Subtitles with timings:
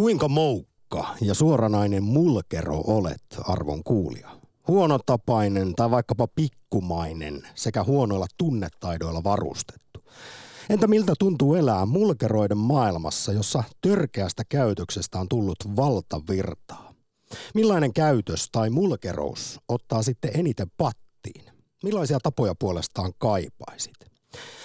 [0.00, 4.30] Kuinka moukka ja suoranainen mulkero olet, arvon kuulija?
[4.68, 10.04] Huonotapainen tai vaikkapa pikkumainen sekä huonoilla tunnetaidoilla varustettu.
[10.70, 16.92] Entä miltä tuntuu elää mulkeroiden maailmassa, jossa törkeästä käytöksestä on tullut valtavirtaa?
[17.54, 21.44] Millainen käytös tai mulkerous ottaa sitten eniten pattiin?
[21.82, 24.09] Millaisia tapoja puolestaan kaipaisit?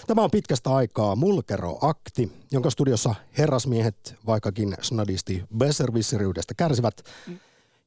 [0.07, 7.03] Tämä on pitkästä aikaa Mulkero-akti, jonka studiossa herrasmiehet, vaikkakin snadisti besservisseriydestä kärsivät,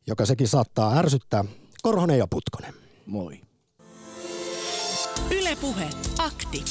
[0.07, 1.45] joka sekin saattaa ärsyttää,
[1.83, 2.75] Korhonen ja Putkonen.
[3.07, 3.41] Moi.
[5.31, 6.65] Ylepuhe akti.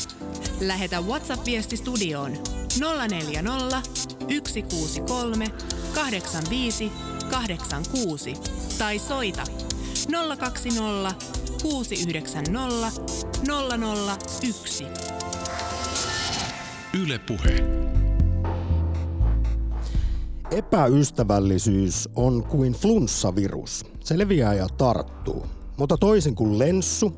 [0.62, 2.32] Lähetä WhatsApp-viesti studioon
[3.10, 3.82] 040
[4.48, 5.48] 163
[5.96, 6.92] 85
[7.32, 8.34] 86
[8.78, 9.44] tai soita
[10.38, 12.52] 020 690
[14.42, 14.88] 001.
[17.04, 17.56] Yle Puhe.
[20.52, 23.86] Epäystävällisyys on kuin flunssavirus.
[24.00, 25.46] Se leviää ja tarttuu.
[25.78, 27.14] Mutta toisin kuin lenssu,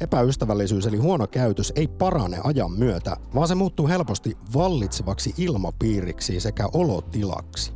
[0.00, 6.68] epäystävällisyys eli huono käytös ei parane ajan myötä, vaan se muuttuu helposti vallitsevaksi ilmapiiriksi sekä
[6.72, 7.72] olotilaksi.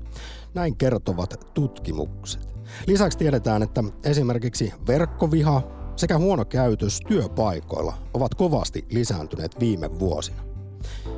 [0.54, 2.48] Näin kertovat tutkimukset.
[2.86, 10.42] Lisäksi tiedetään, että esimerkiksi verkkoviha sekä huono käytös työpaikoilla ovat kovasti lisääntyneet viime vuosina.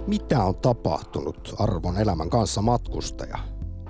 [0.07, 3.39] Mitä on tapahtunut arvon elämän kanssa matkustaja?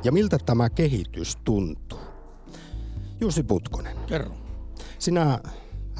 [0.05, 1.99] Ja miltä tämä kehitys tuntuu?
[3.21, 3.97] Jussi Putkonen.
[4.07, 4.35] Kerro.
[4.99, 5.41] Sinä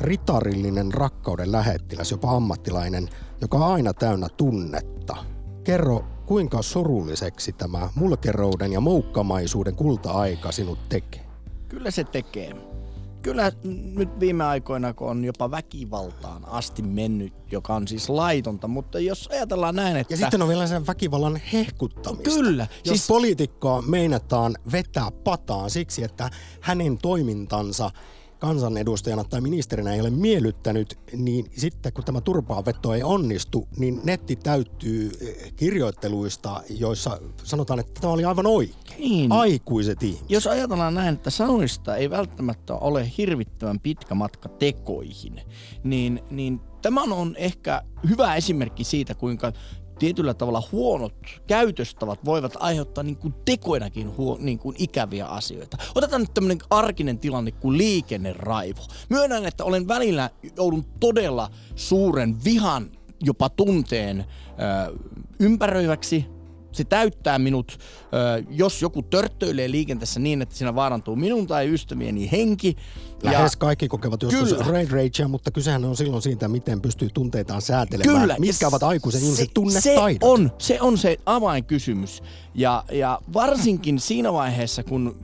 [0.01, 3.09] ritarillinen rakkauden lähettiläs, jopa ammattilainen,
[3.41, 5.17] joka on aina täynnä tunnetta.
[5.65, 11.27] Kerro, kuinka surulliseksi tämä mulkerouden ja moukkamaisuuden kulta-aika sinut tekee?
[11.69, 12.55] Kyllä se tekee
[13.23, 13.53] kyllä
[13.97, 19.29] nyt viime aikoina, kun on jopa väkivaltaan asti mennyt, joka on siis laitonta, mutta jos
[19.33, 20.13] ajatellaan näin, että...
[20.13, 22.31] Ja sitten on vielä sen väkivallan hehkuttamista.
[22.31, 22.67] Kyllä.
[22.85, 23.07] Jos siis...
[23.07, 27.91] poliitikkoa meinataan vetää pataan siksi, että hänen toimintansa
[28.41, 34.37] kansanedustajana tai ministerinä ei ole miellyttänyt, niin sitten kun tämä turpaanveto ei onnistu, niin netti
[34.37, 38.81] täyttyy eh, kirjoitteluista, joissa sanotaan, että tämä oli aivan oikein.
[38.99, 39.33] Niin.
[39.33, 40.31] Aikuiset ihmiset.
[40.31, 45.41] Jos ajatellaan näin, että sanoista ei välttämättä ole hirvittävän pitkä matka tekoihin,
[45.85, 49.53] niin, niin tämä on ehkä hyvä esimerkki siitä, kuinka
[50.01, 51.15] tietyllä tavalla huonot
[51.47, 55.77] käytöstavat voivat aiheuttaa niin kuin tekoinakin huo, niin kuin ikäviä asioita.
[55.95, 58.81] Otetaan nyt tämmöinen arkinen tilanne kuin liikenneraivo.
[59.09, 62.91] Myönnän, että olen välillä joudun todella suuren vihan
[63.23, 64.25] jopa tunteen
[65.41, 66.27] ympäröiväksi
[66.73, 67.79] se täyttää minut,
[68.51, 72.77] jos joku törttöilee liikenteessä niin, että siinä vaarantuu minun tai ystävieni henki.
[73.23, 77.63] Lähes ja, kaikki kokevat joskus raid ragea, mutta kysehän on silloin siitä, miten pystyy tunteitaan
[77.63, 78.21] säätelemään.
[78.21, 78.37] Kyllä.
[78.39, 80.21] Mitkä ovat aikuisen ihmisen tunnetaidot?
[80.21, 82.23] Se on, se on se avainkysymys.
[82.55, 85.17] Ja, ja varsinkin siinä vaiheessa, kun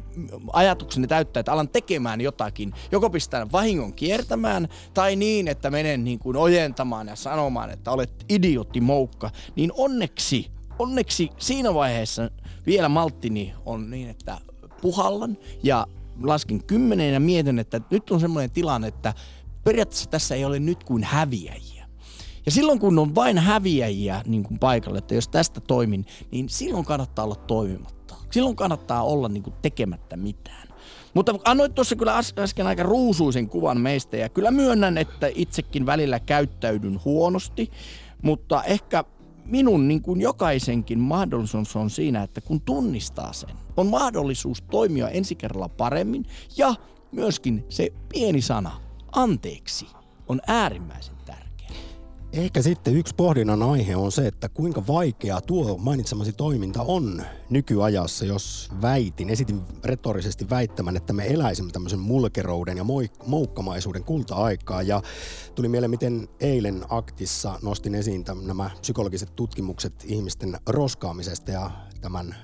[0.53, 6.19] ajatukseni täyttää, että alan tekemään jotakin, joko pistää vahingon kiertämään tai niin, että menen niin
[6.19, 12.31] kuin ojentamaan ja sanomaan, että olet idiootti moukka, niin onneksi onneksi siinä vaiheessa
[12.66, 14.38] vielä malttini on niin, että
[14.82, 15.87] puhallan ja
[16.22, 19.14] lasken kymmeneen ja mietin, että nyt on semmoinen tilanne, että
[19.64, 21.87] periaatteessa tässä ei ole nyt kuin häviäjiä.
[22.47, 26.84] Ja silloin kun on vain häviäjiä niin kuin paikalle, että jos tästä toimin, niin silloin
[26.84, 28.14] kannattaa olla toimimatta.
[28.31, 30.69] Silloin kannattaa olla niin kuin tekemättä mitään.
[31.14, 36.20] Mutta annoit tuossa kyllä äsken aika ruusuisen kuvan meistä ja kyllä myönnän, että itsekin välillä
[36.20, 37.70] käyttäydyn huonosti,
[38.22, 39.04] mutta ehkä
[39.47, 45.34] minun niin kuin jokaisenkin mahdollisuus on siinä, että kun tunnistaa sen, on mahdollisuus toimia ensi
[45.34, 46.27] kerralla paremmin
[46.57, 46.75] ja
[47.12, 48.81] myöskin se pieni sana,
[49.12, 49.87] anteeksi,
[50.29, 51.17] on äärimmäisen
[52.37, 58.25] Ehkä sitten yksi pohdinnan aihe on se, että kuinka vaikea tuo mainitsemasi toiminta on nykyajassa,
[58.25, 62.85] jos väitin, esitin retorisesti väittämän, että me eläisimme tämmöisen mulkerouden ja
[63.27, 64.83] moukkamaisuuden kulta-aikaa.
[64.83, 65.03] Ja
[65.55, 71.71] tuli mieleen, miten eilen aktissa nostin esiin tämän, nämä psykologiset tutkimukset ihmisten roskaamisesta ja
[72.01, 72.35] tämän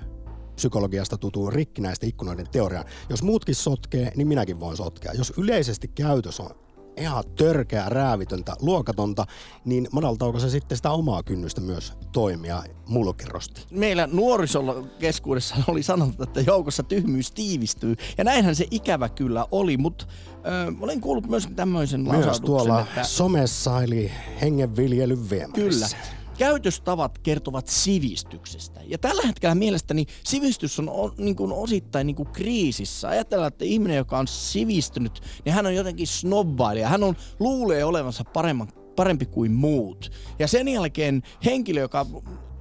[0.55, 2.85] psykologiasta tutun rikkinäisten ikkunoiden teoriaan.
[3.09, 5.13] Jos muutkin sotkee, niin minäkin voin sotkea.
[5.13, 6.62] Jos yleisesti käytös on
[6.97, 9.25] ihan törkeää, räävitöntä, luokatonta,
[9.65, 13.65] niin madaltaako se sitten sitä omaa kynnystä myös toimia mulkerosti?
[13.71, 17.95] Meillä nuorisolla keskuudessa oli sanottu, että joukossa tyhmyys tiivistyy.
[18.17, 20.05] Ja näinhän se ikävä kyllä oli, mutta
[20.35, 23.03] äh, olen kuullut myös tämmöisen Myös tuolla että...
[23.03, 24.11] somessa eli
[24.41, 25.97] hengenviljelyn viemärissä.
[25.97, 28.79] Kyllä käytöstavat kertovat sivistyksestä.
[28.85, 33.09] Ja tällä hetkellä mielestäni sivistys on, on niin kuin osittain niin kuin kriisissä.
[33.09, 36.87] Ajatellaan, että ihminen, joka on sivistynyt, niin hän on jotenkin snobbailija.
[36.87, 40.11] Hän on, luulee olevansa paremman, parempi kuin muut.
[40.39, 42.05] Ja sen jälkeen henkilö, joka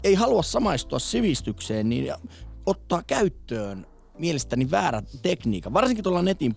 [0.04, 2.14] ei halua samaistua sivistykseen, niin
[2.66, 3.86] ottaa käyttöön
[4.18, 6.54] mielestäni väärä tekniikka, varsinkin tuolla netin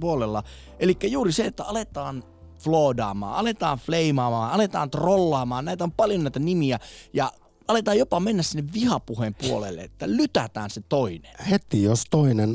[0.00, 0.42] puolella.
[0.78, 2.22] Eli juuri se, että aletaan
[2.64, 6.78] floodaamaan, aletaan fleimaamaan, aletaan trollaamaan, näitä on paljon näitä nimiä
[7.12, 7.32] ja
[7.68, 11.32] aletaan jopa mennä sinne vihapuheen puolelle, että lytätään se toinen.
[11.50, 12.54] Heti jos toinen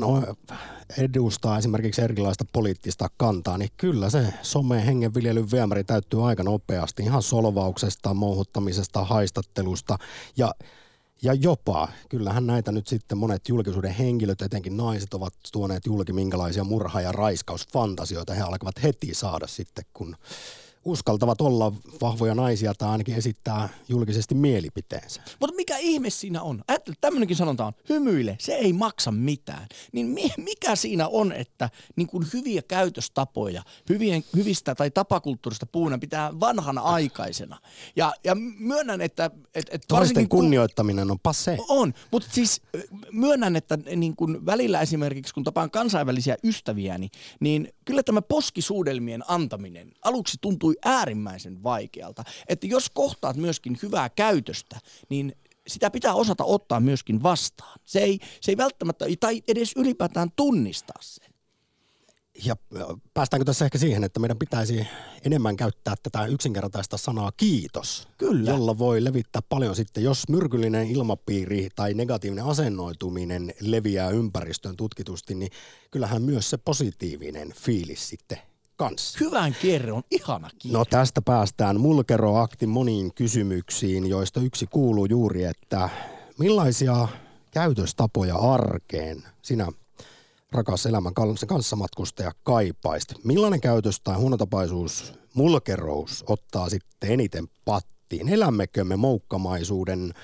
[0.98, 7.22] edustaa esimerkiksi erilaista poliittista kantaa, niin kyllä se some hengenviljelyn viemäri täyttyy aika nopeasti ihan
[7.22, 9.98] solvauksesta, mouhuttamisesta, haistattelusta
[10.36, 10.54] ja
[11.22, 16.64] ja jopa, kyllähän näitä nyt sitten monet julkisuuden henkilöt, etenkin naiset, ovat tuoneet julki minkälaisia
[16.64, 20.16] murha- ja raiskausfantasioita he alkavat heti saada sitten, kun
[20.84, 25.22] uskaltavat olla vahvoja naisia tai ainakin esittää julkisesti mielipiteensä.
[25.40, 26.64] Mutta mikä ihme siinä on?
[26.68, 29.66] Ajattele, tämmöinenkin sanonta on, hymyile, se ei maksa mitään.
[29.92, 36.40] Niin mikä siinä on, että niin kuin hyviä käytöstapoja, hyvien, hyvistä tai tapakulttuurista puuna pitää
[36.40, 37.58] vanhana aikaisena.
[37.96, 39.30] Ja, ja myönnän, että...
[39.54, 41.58] Et, et Toisten kunnioittaminen on passe.
[41.68, 42.62] On, mutta siis
[43.12, 47.10] myönnän, että niin kuin välillä esimerkiksi kun tapaan kansainvälisiä ystäviäni,
[47.40, 50.36] niin kyllä tämä poskisuudelmien antaminen aluksi
[50.70, 52.24] tuntui äärimmäisen vaikealta.
[52.48, 54.78] Että jos kohtaat myöskin hyvää käytöstä,
[55.08, 55.32] niin
[55.66, 57.80] sitä pitää osata ottaa myöskin vastaan.
[57.84, 61.30] Se ei, se ei välttämättä, tai edes ylipäätään tunnistaa sen.
[62.44, 62.56] Ja
[63.14, 64.86] päästäänkö tässä ehkä siihen, että meidän pitäisi
[65.24, 68.50] enemmän käyttää tätä yksinkertaista sanaa kiitos, Kyllä.
[68.50, 75.50] jolla voi levittää paljon sitten, jos myrkyllinen ilmapiiri tai negatiivinen asennoituminen leviää ympäristöön tutkitusti, niin
[75.90, 78.38] kyllähän myös se positiivinen fiilis sitten
[78.80, 79.18] kanssa.
[79.20, 80.78] Hyvän kierre on ihana kierre.
[80.78, 85.88] No tästä päästään mulkeroaktin moniin kysymyksiin, joista yksi kuuluu juuri, että
[86.38, 87.08] millaisia
[87.50, 89.66] käytöstapoja arkeen sinä
[90.52, 91.14] rakas elämän
[91.48, 93.24] kanssamatkustaja kaipaisit?
[93.24, 98.28] Millainen käytös tai huonotapaisuus, mulkerous ottaa sitten eniten pattiin?
[98.28, 100.14] Elämmekö me moukkamaisuuden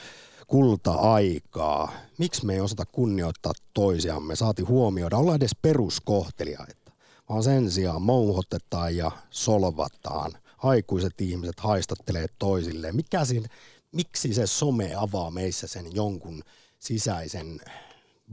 [0.47, 1.93] kulta-aikaa?
[2.19, 4.37] Miksi me ei osata kunnioittaa toisiamme?
[4.37, 6.86] Saati huomioida, olla edes peruskohtelijaita.
[7.28, 10.32] Vaan sen sijaan mouhotetaan ja solvataan.
[10.58, 12.96] Aikuiset ihmiset haistattelee toisilleen.
[12.96, 13.49] Mikä siinä,
[13.93, 16.43] miksi se some avaa meissä sen jonkun
[16.78, 17.61] sisäisen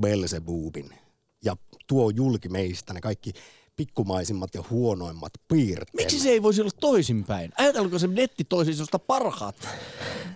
[0.02, 0.90] Belzebubin
[1.46, 1.56] ja
[1.88, 3.34] tuo julki meistä ne kaikki
[3.76, 5.94] pikkumaisimmat ja huonoimmat piirteet.
[5.94, 7.52] Miksi se ei voisi olla toisinpäin?
[7.58, 9.56] Ajatelko se netti toisi sinusta parhaat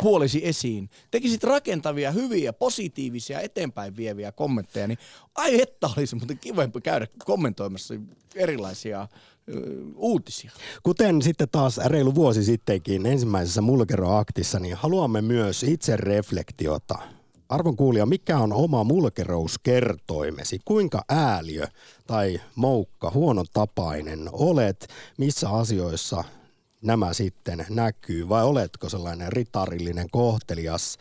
[0.03, 0.89] puolesi esiin?
[1.11, 4.99] Tekisit rakentavia, hyviä, positiivisia, eteenpäin vieviä kommentteja, niin
[5.35, 7.93] ai että olisi muuten kivempi käydä kommentoimassa
[8.35, 9.07] erilaisia
[9.95, 10.51] uutisia.
[10.83, 16.99] Kuten sitten taas reilu vuosi sittenkin ensimmäisessä Mulkero-aktissa, niin haluamme myös itse reflektiota–
[17.49, 20.59] Arvon kuulija, mikä on oma mulkerouskertoimesi?
[20.65, 21.67] Kuinka ääliö
[22.07, 24.87] tai moukka, huonon tapainen olet?
[25.17, 26.23] Missä asioissa
[26.81, 28.29] nämä sitten näkyy?
[28.29, 30.97] Vai oletko sellainen ritarillinen kohtelias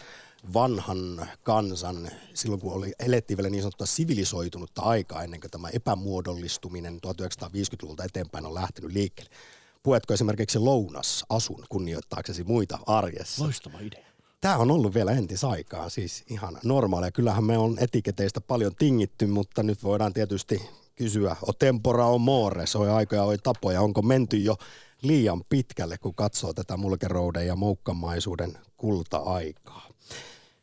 [0.54, 7.00] vanhan kansan, silloin kun oli, elettiin vielä niin sanottua sivilisoitunutta aikaa ennen kuin tämä epämuodollistuminen
[7.06, 9.34] 1950-luvulta eteenpäin on lähtenyt liikkeelle.
[9.82, 13.44] Puetko esimerkiksi lounas asun kunnioittaaksesi muita arjessa?
[13.44, 14.15] Loistava idea
[14.46, 17.10] tämä on ollut vielä entisaikaa, siis ihan normaalia.
[17.10, 22.66] Kyllähän me on etiketeistä paljon tingitty, mutta nyt voidaan tietysti kysyä, o tempora o more,
[22.66, 24.56] se on aikoja, oi tapoja, onko menty jo
[25.02, 29.88] liian pitkälle, kun katsoo tätä mulkerouden ja moukkamaisuuden kulta-aikaa.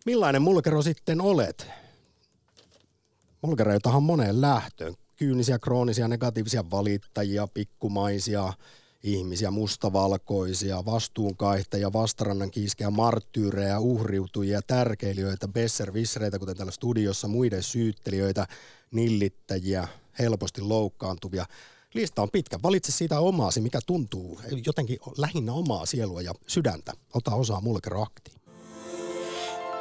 [0.06, 1.68] Millainen mulkero sitten olet?
[3.42, 4.96] Mulkereitahan on moneen lähtöön.
[5.16, 8.54] Kyynisiä, kroonisia, negatiivisia valittajia, pikkumaisia,
[9.04, 18.48] ihmisiä, mustavalkoisia, vastuunkaihtajia, vastarannan kiiskeä, marttyyrejä, uhriutujia, tärkeilijöitä, besservissereitä, kuten täällä studiossa, muiden syyttelijöitä,
[18.92, 19.88] nillittäjiä,
[20.20, 21.46] helposti loukkaantuvia.
[21.94, 22.60] Lista on pitkä.
[22.64, 26.94] Valitse siitä omaasi, mikä tuntuu jotenkin lähinnä omaa sielua ja sydäntä.
[27.14, 28.38] Ota osaa mulkeroaktiin.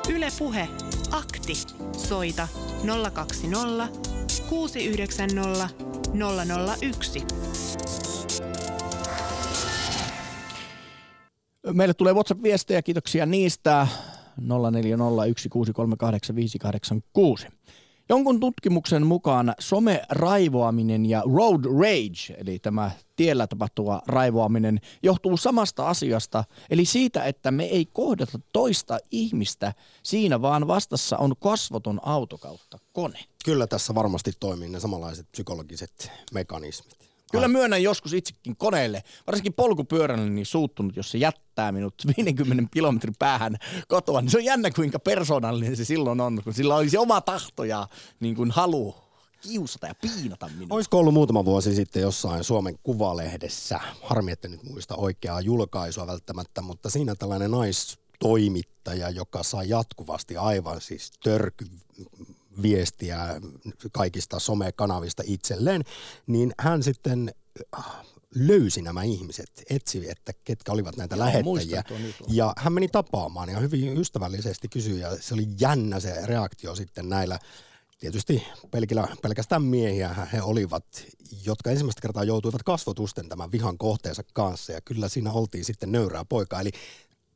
[0.09, 0.69] Yle Puhe.
[1.11, 1.53] Akti.
[2.09, 2.49] Soita
[3.13, 3.89] 020
[4.49, 5.69] 690
[6.83, 8.02] 001.
[11.67, 13.87] Meille tulee WhatsApp-viestejä, kiitoksia niistä.
[14.41, 14.45] 0401638586.
[18.09, 26.45] Jonkun tutkimuksen mukaan some-raivoaminen ja road rage, eli tämä tiellä tapahtuva raivoaminen, johtuu samasta asiasta,
[26.71, 32.79] eli siitä, että me ei kohdata toista ihmistä siinä, vaan vastassa on kasvoton auto kautta
[32.93, 33.19] kone.
[33.45, 37.12] Kyllä tässä varmasti toimii ne samanlaiset psykologiset mekanismit.
[37.33, 43.15] Kyllä myönnän joskus itsekin koneelle, varsinkin polkupyörällä niin suuttunut, jos se jättää minut 50 kilometrin
[43.19, 43.57] päähän
[43.89, 44.21] kotoa.
[44.21, 47.89] Niin se on jännä, kuinka persoonallinen se silloin on, kun sillä olisi oma tahto ja
[48.21, 48.95] niin kuin halu
[49.41, 50.77] kiusata ja piinata minua.
[50.77, 56.63] Olisiko ollut muutama vuosi sitten jossain Suomen Kuvalehdessä, harmi että nyt muista oikeaa julkaisua välttämättä,
[56.63, 61.67] mutta siinä tällainen naistoimittaja, joka saa jatkuvasti aivan siis törky
[62.63, 63.41] viestiä
[63.93, 65.83] kaikista somekanavista itselleen,
[66.27, 67.35] niin hän sitten
[67.79, 67.85] äh,
[68.35, 71.85] löysi nämä ihmiset, etsi, että ketkä olivat näitä Joo, lähettäjiä.
[72.29, 77.09] Ja hän meni tapaamaan ja hyvin ystävällisesti kysyi ja se oli jännä se reaktio sitten
[77.09, 77.39] näillä
[77.99, 80.85] tietysti pelkillä, pelkästään miehiä he olivat,
[81.45, 86.25] jotka ensimmäistä kertaa joutuivat kasvotusten tämän vihan kohteensa kanssa ja kyllä siinä oltiin sitten nöyrää
[86.25, 86.61] poikaa.
[86.61, 86.71] Eli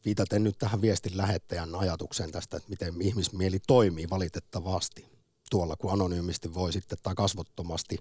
[0.07, 5.07] viitaten nyt tähän viestin lähettäjän ajatukseen tästä, että miten ihmismieli toimii valitettavasti
[5.51, 7.99] tuolla, kun anonyymisti voi sitten tai kasvottomasti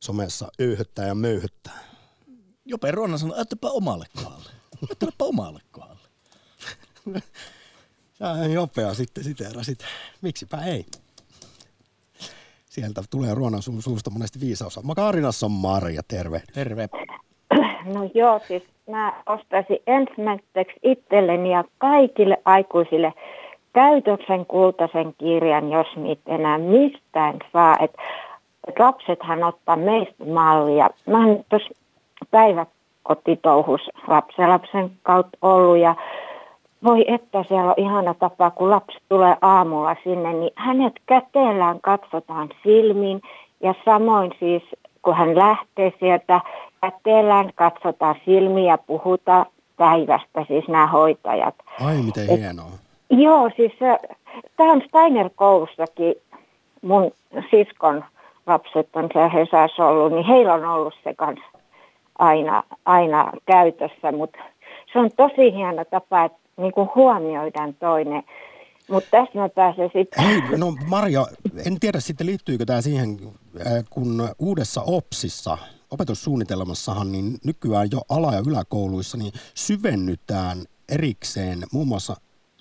[0.00, 1.78] somessa öyhöttää ja möyhöttää.
[2.64, 4.50] Jope Ronna sanoi, ajattelapa omalle kohdalle.
[4.88, 6.08] Ajattelapa omalle kohdalle.
[8.18, 9.78] Sä Jopea sitten siteerasit.
[10.22, 10.86] Miksipä ei.
[12.66, 14.82] Sieltä tulee Ruonan su- suusta monesti viisaus.
[14.82, 16.42] Makarinassa on Marja, terve.
[16.54, 16.88] Terve.
[17.94, 23.12] No joo, siis mä ostaisin ensimmäiseksi itselleni ja kaikille aikuisille
[23.72, 27.76] käytöksen kultaisen kirjan, jos niitä enää mistään saa.
[27.80, 27.94] Et,
[28.68, 30.90] et lapsethan ottaa meistä mallia.
[31.06, 31.70] Mä oon tuossa
[32.30, 33.90] päiväkotitouhus
[34.38, 35.94] lapsen kautta ollut ja
[36.84, 42.48] voi että siellä on ihana tapa, kun lapsi tulee aamulla sinne, niin hänet käteellään katsotaan
[42.62, 43.22] silmiin
[43.60, 44.62] ja samoin siis
[45.06, 46.40] kun hän lähtee sieltä,
[46.80, 49.46] käteellään katsotaan silmiin ja puhutaan
[49.76, 51.54] päivästä, siis nämä hoitajat.
[51.84, 52.70] Ai miten Et, hienoa.
[53.10, 53.72] Joo, siis
[54.56, 56.14] tämä on Steiner-koulussakin
[56.82, 57.10] mun
[57.50, 58.04] siskon
[58.46, 61.58] lapset on siellä Hesassa ollut, niin heillä on ollut se kanssa
[62.18, 64.38] aina, aina käytössä, mutta
[64.92, 68.22] se on tosi hieno tapa, että niin kuin huomioidaan toinen.
[68.90, 70.24] Mutta tässä mä pääsen sitten...
[70.24, 71.26] Hei, no Marja,
[71.66, 73.18] en tiedä sitten liittyykö tämä siihen,
[73.66, 75.58] äh, kun uudessa OPSissa,
[75.90, 82.16] opetussuunnitelmassahan, niin nykyään jo ala- ja yläkouluissa, niin syvennytään erikseen muun muassa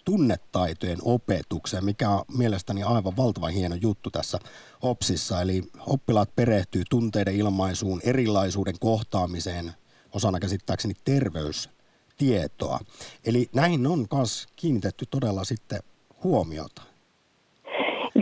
[0.05, 4.39] tunnetaitojen opetukseen, mikä on mielestäni aivan valtavan hieno juttu tässä
[4.81, 5.41] OPSissa.
[5.41, 9.71] Eli oppilaat perehtyy tunteiden ilmaisuun, erilaisuuden kohtaamiseen,
[10.11, 12.79] osana käsittääkseni terveystietoa.
[13.25, 15.79] Eli näihin on myös kiinnitetty todella sitten
[16.25, 16.81] huomiota.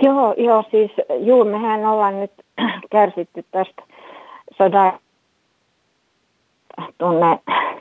[0.03, 2.31] Joo, joo siis juu, mehän ollaan nyt
[2.91, 3.83] kärsitty tästä
[4.57, 4.99] sodan
[6.97, 7.39] tunne,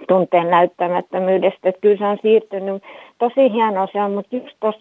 [0.09, 1.69] tunteen näyttämättömyydestä.
[1.69, 2.83] Että kyllä se on siirtynyt
[3.19, 4.81] tosi hieno se on, mutta just tuossa,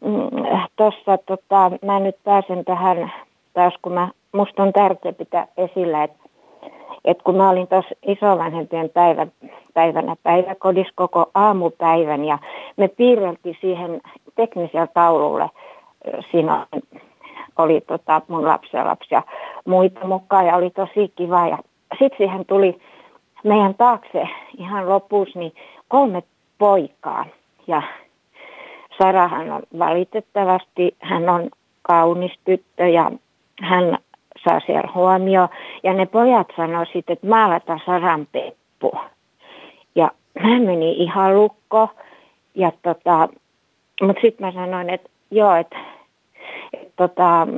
[0.00, 3.12] mm, tota, mä nyt pääsen tähän
[3.54, 6.21] taas, kun mä, musta on tärkeää pitää esillä, että
[7.04, 9.26] et kun mä olin tuossa isovanhempien päivä,
[9.74, 12.38] päivänä päiväkodissa koko aamupäivän ja
[12.76, 14.00] me piirreltiin siihen
[14.34, 15.50] teknisellä taululle,
[16.30, 16.66] siinä
[17.58, 18.76] oli tota mun lapsi
[19.10, 19.22] ja
[19.64, 21.58] muita mukaan ja oli tosi kiva ja
[21.98, 22.78] sitten siihen tuli
[23.44, 24.28] meidän taakse
[24.58, 25.52] ihan lopussa niin
[25.88, 26.22] kolme
[26.58, 27.26] poikaa.
[27.66, 27.82] Ja
[28.98, 31.50] Sarahan on valitettavasti, hän on
[31.82, 33.10] kaunis tyttö ja
[33.60, 33.98] hän
[34.44, 35.48] saa siellä huomioon.
[35.82, 38.92] Ja ne pojat sanoi sitten, että maalata Saran Peppu.
[39.94, 40.10] Ja
[40.42, 41.88] mä menin ihan lukko.
[42.54, 43.28] Ja tota,
[44.02, 45.76] mutta sitten mä sanoin, että joo, että
[46.72, 47.48] et, tota,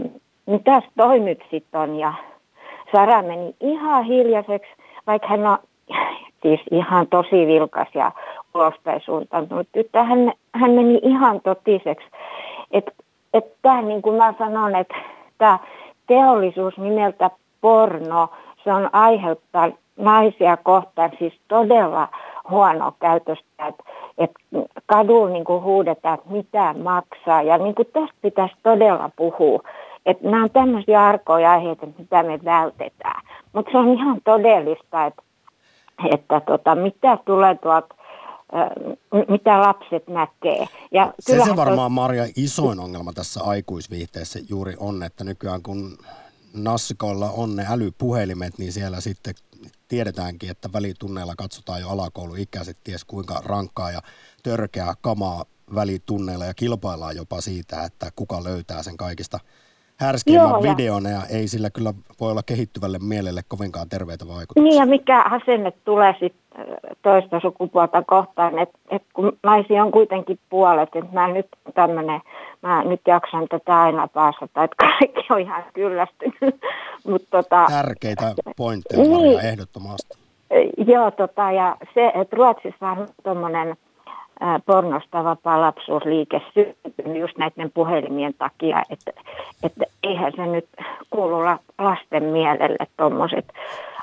[0.47, 1.99] mitäs toi nyt sitten on.
[1.99, 2.15] Ja
[2.93, 4.71] Sara meni ihan hiljaiseksi,
[5.07, 5.59] vaikka hän on
[6.43, 8.13] siis ihan tosi vilkas ja
[8.55, 10.03] ulospäin suuntautunut tyttö.
[10.03, 12.07] Hän, hän meni ihan totiseksi.
[12.71, 12.93] Että
[13.35, 14.95] et tämä niin kuin mä sanon, että
[15.39, 15.59] tämä
[16.07, 17.31] teollisuus nimeltä
[17.61, 18.29] porno,
[18.65, 22.09] se on aiheuttaa naisia kohtaan siis todella
[22.51, 23.85] huono käytöstä, että
[24.19, 24.31] et
[24.87, 27.43] kadulla niin kuin huudetaan, että mitä maksaa.
[27.43, 29.61] Ja niin kuin tästä pitäisi todella puhua.
[30.07, 33.21] Että nämä on tämmöisiä arkoja aiheita, mitä me vältetään.
[33.53, 35.23] Mutta se on ihan todellista, että
[36.13, 37.95] että tota, mitä tulee tuolta
[39.29, 40.67] mitä lapset näkee.
[40.93, 45.99] Ja se, se varmaan, Maria, isoin ongelma tässä aikuisviihteessä juuri on, että nykyään kun
[46.55, 49.35] nassikoilla on ne älypuhelimet, niin siellä sitten
[49.89, 54.01] tiedetäänkin, että välitunneilla katsotaan jo alakouluikäiset, ties kuinka rankkaa ja
[54.43, 55.45] törkeää kamaa
[55.75, 59.41] välitunneilla ja kilpaillaan jopa siitä, että kuka löytää sen kaikista–
[59.97, 64.63] härskeimmän Joo, videon ja ei sillä kyllä voi olla kehittyvälle mielelle kovinkaan terveitä vaikutuksia.
[64.63, 66.45] Niin ja mikä asenne tulee sitten
[67.03, 72.21] toista sukupuolta kohtaan, että et kun naisia on kuitenkin puolet, että mä nyt tämmöinen,
[72.63, 76.61] mä nyt jaksan tätä aina paasata, että kaikki on ihan kyllästynyt.
[77.09, 80.19] Mut tota, Tärkeitä pointteja niin, ehdottomasti.
[80.87, 83.77] Joo, tota, ja se, että Ruotsissa on tuommoinen
[84.67, 89.13] pornosta vapaa lapsuusliike syntynyt just näiden puhelimien takia, että,
[89.63, 90.69] että eihän se nyt
[91.11, 91.39] kuulu
[91.79, 93.53] lasten mielelle tuommoiset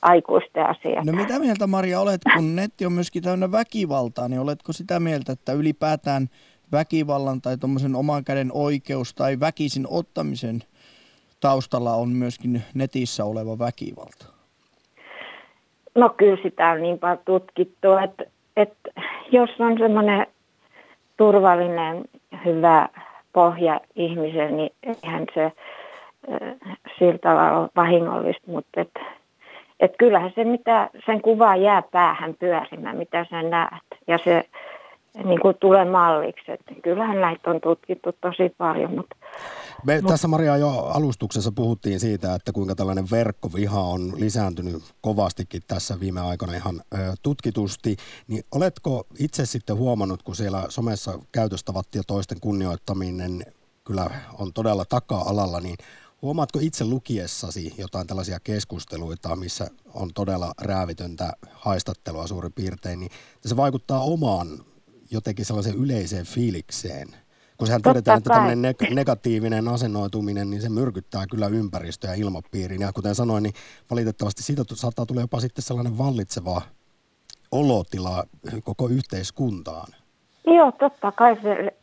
[0.01, 1.05] aikuisten asiat.
[1.05, 5.31] No mitä mieltä Maria olet, kun netti on myöskin täynnä väkivaltaa, niin oletko sitä mieltä,
[5.31, 6.29] että ylipäätään
[6.71, 10.59] väkivallan tai tuommoisen oman käden oikeus tai väkisin ottamisen
[11.39, 14.25] taustalla on myöskin netissä oleva väkivalta?
[15.95, 18.23] No kyllä sitä on niin paljon tutkittu, että,
[18.58, 18.89] että
[19.31, 20.27] jos on semmoinen
[21.17, 22.03] turvallinen,
[22.46, 22.89] hyvä
[23.34, 25.51] pohja ihmisen, niin eihän se
[27.00, 28.91] sillä tavalla ole vahingollista, mutta et,
[29.79, 34.46] et kyllähän se, mitä sen kuvaa jää päähän pyörimään, mitä sä näet, ja se
[35.24, 36.51] niin kuin tulee malliksi.
[36.51, 38.96] Että kyllähän näitä on tutkittu tosi paljon.
[38.96, 39.15] Mutta,
[39.85, 40.09] Me mutta...
[40.13, 46.21] tässä Maria jo alustuksessa puhuttiin siitä, että kuinka tällainen verkkoviha on lisääntynyt kovastikin tässä viime
[46.21, 47.97] aikoina ihan ö, tutkitusti.
[48.27, 53.45] Niin oletko itse sitten huomannut, kun siellä somessa käytöstavat ja toisten kunnioittaminen
[53.83, 54.09] kyllä
[54.39, 55.77] on todella taka-alalla, niin
[56.21, 63.11] Huomaatko itse lukiessasi jotain tällaisia keskusteluita, missä on todella räävitöntä haistattelua suurin piirtein, niin
[63.45, 64.65] se vaikuttaa omaan
[65.11, 67.15] jotenkin sellaiseen yleiseen fiilikseen.
[67.62, 72.82] Kun sehän tiedetään, että tämmöinen negatiivinen asennoituminen, niin se myrkyttää kyllä ympäristöä ja ilmapiiriin.
[72.82, 73.53] Ja kuten sanoin, niin
[73.91, 76.62] valitettavasti siitä saattaa tulla jopa sitten sellainen vallitseva
[77.51, 78.24] olotila
[78.63, 79.88] koko yhteiskuntaan.
[80.48, 81.74] Joo, totta kai se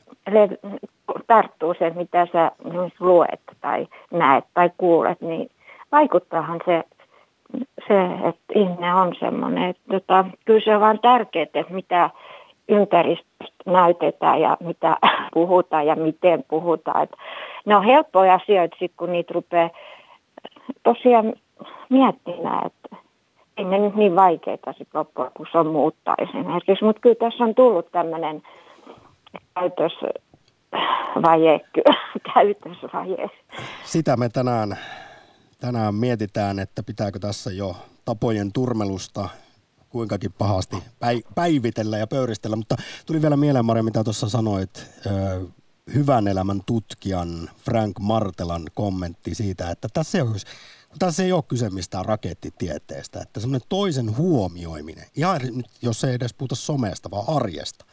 [1.27, 2.53] tarttuu se, mitä sä
[3.01, 5.51] luet tai näet tai kuulet, niin
[5.93, 6.85] vaikuttaahan se,
[7.89, 9.71] se että ihminen on semmoinen.
[9.71, 12.11] Että tota, kyllä se on vaan tärkeää, että mitä
[12.69, 14.97] ympäristöstä näytetään ja mitä
[15.35, 17.03] puhutaan ja miten puhutaan.
[17.03, 17.17] Että
[17.67, 19.71] ne on helppoja asioita sit, kun niitä rupeaa
[20.83, 21.33] tosiaan
[21.89, 22.97] miettimään, että
[23.57, 26.85] ei ne nyt niin vaikeita sitten loppujen lopuksi on muuttaa esimerkiksi.
[26.85, 28.43] Mutta kyllä tässä on tullut tämmöinen
[29.55, 29.93] käytös
[31.23, 31.61] vaje,
[32.35, 33.31] käytösvaje.
[33.85, 34.77] Sitä me tänään,
[35.61, 39.29] tänään mietitään, että pitääkö tässä jo tapojen turmelusta
[39.88, 40.76] kuinkakin pahasti
[41.35, 42.76] päivitellä ja pöyristellä, mutta
[43.07, 44.87] tuli vielä mieleen Maria, mitä tuossa sanoit,
[45.95, 50.37] hyvän elämän tutkijan Frank Martelan kommentti siitä, että tässä ei ole,
[50.99, 56.35] tässä ei ole kyse mistään rakettitieteestä, että semmoinen toisen huomioiminen, ihan nyt, jos ei edes
[56.35, 57.85] puhuta somesta, vaan arjesta,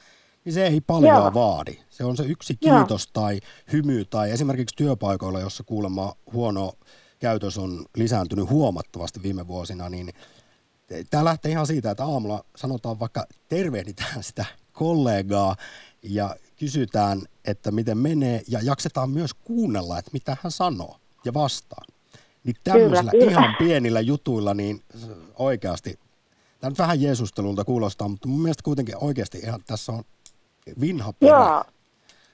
[0.46, 1.34] niin se ei paljon Joo.
[1.34, 1.78] vaadi.
[1.90, 3.12] Se on se yksi kiitos Joo.
[3.14, 3.40] tai
[3.72, 6.74] hymy tai esimerkiksi työpaikoilla, jossa kuulemma huono
[7.20, 10.14] käytös on lisääntynyt huomattavasti viime vuosina, niin
[11.10, 15.56] tämä lähtee ihan siitä, että aamulla sanotaan vaikka tervehditään sitä kollegaa
[16.04, 20.96] ja kysytään, että miten menee ja jaksetaan myös kuunnella, että mitä hän sanoo
[21.26, 21.84] ja vastaa.
[22.44, 23.32] Niin tämmöisillä kyllä, kyllä.
[23.32, 24.82] ihan pienillä jutuilla, niin
[25.38, 26.00] oikeasti,
[26.60, 30.04] tämä nyt vähän Jeesustelulta kuulostaa, mutta mun mielestä kuitenkin oikeasti ihan tässä on
[30.82, 31.32] vinha perä.
[31.32, 31.64] Joo,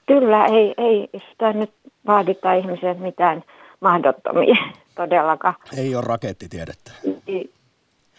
[0.06, 1.74] kyllä, ei, ei sitä nyt
[2.06, 3.44] vaadita ihmiset mitään
[3.80, 4.56] mahdottomia
[4.96, 5.54] todellakaan.
[5.76, 6.92] Ei ole rakettitiedettä.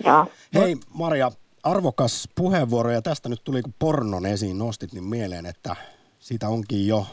[0.05, 0.25] Joo.
[0.55, 1.31] Hei Maria,
[1.63, 5.75] arvokas puheenvuoro ja tästä nyt tuli kun pornon esiin nostit niin mieleen, että
[6.19, 7.05] siitä onkin jo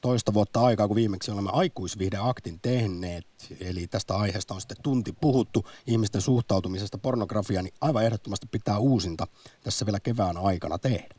[0.00, 3.26] toista vuotta aikaa, kun viimeksi olemme aikuisvihdeaktin tehneet,
[3.60, 9.26] eli tästä aiheesta on sitten tunti puhuttu ihmisten suhtautumisesta pornografiaan, niin aivan ehdottomasti pitää uusinta
[9.64, 11.14] tässä vielä kevään aikana tehdä.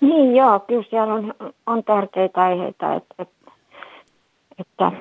[0.00, 1.34] Niin joo, kyllä siellä on,
[1.66, 3.50] on tärkeitä aiheita, että, että,
[4.58, 4.92] että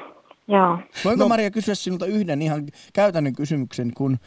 [0.47, 0.77] joo.
[1.05, 1.29] Voinko no.
[1.29, 4.17] Maria kysyä sinulta yhden ihan käytännön kysymyksen, kun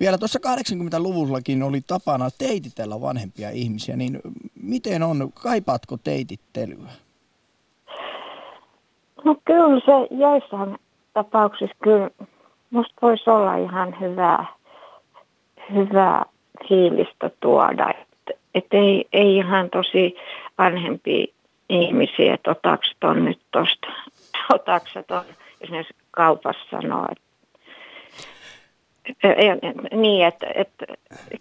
[0.00, 4.20] vielä tuossa 80-luvullakin oli tapana teititellä vanhempia ihmisiä, niin
[4.62, 6.90] miten on, kaipaatko teitittelyä?
[9.24, 10.78] No kyllä se joissain
[11.12, 12.10] tapauksissa kyllä
[12.70, 14.46] musta voisi olla ihan hyvää,
[15.74, 16.24] hyvää
[16.68, 17.90] fiilistä tuoda.
[17.90, 20.16] Että et ei, ei ihan tosi
[20.58, 21.26] vanhempia
[21.68, 23.86] ihmisiä, että otaks ton nyt tosta,
[24.54, 25.24] otaks ton,
[25.60, 26.78] jos kaupassa
[27.12, 27.23] että
[29.96, 30.86] niin, että, että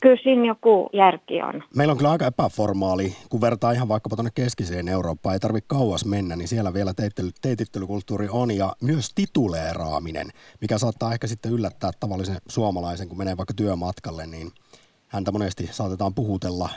[0.01, 1.63] kyllä siinä joku järki on.
[1.75, 6.05] Meillä on kyllä aika epäformaali, kun vertaa ihan vaikkapa tuonne keskiseen Eurooppaan, ei tarvitse kauas
[6.05, 6.93] mennä, niin siellä vielä
[7.41, 10.27] teitittelykulttuuri on ja myös tituleeraaminen,
[10.61, 14.51] mikä saattaa ehkä sitten yllättää tavallisen suomalaisen, kun menee vaikka työmatkalle, niin
[15.07, 16.69] häntä monesti saatetaan puhutella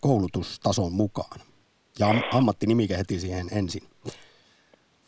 [0.00, 1.40] koulutustason mukaan.
[1.98, 3.82] Ja ammattinimike heti siihen ensin.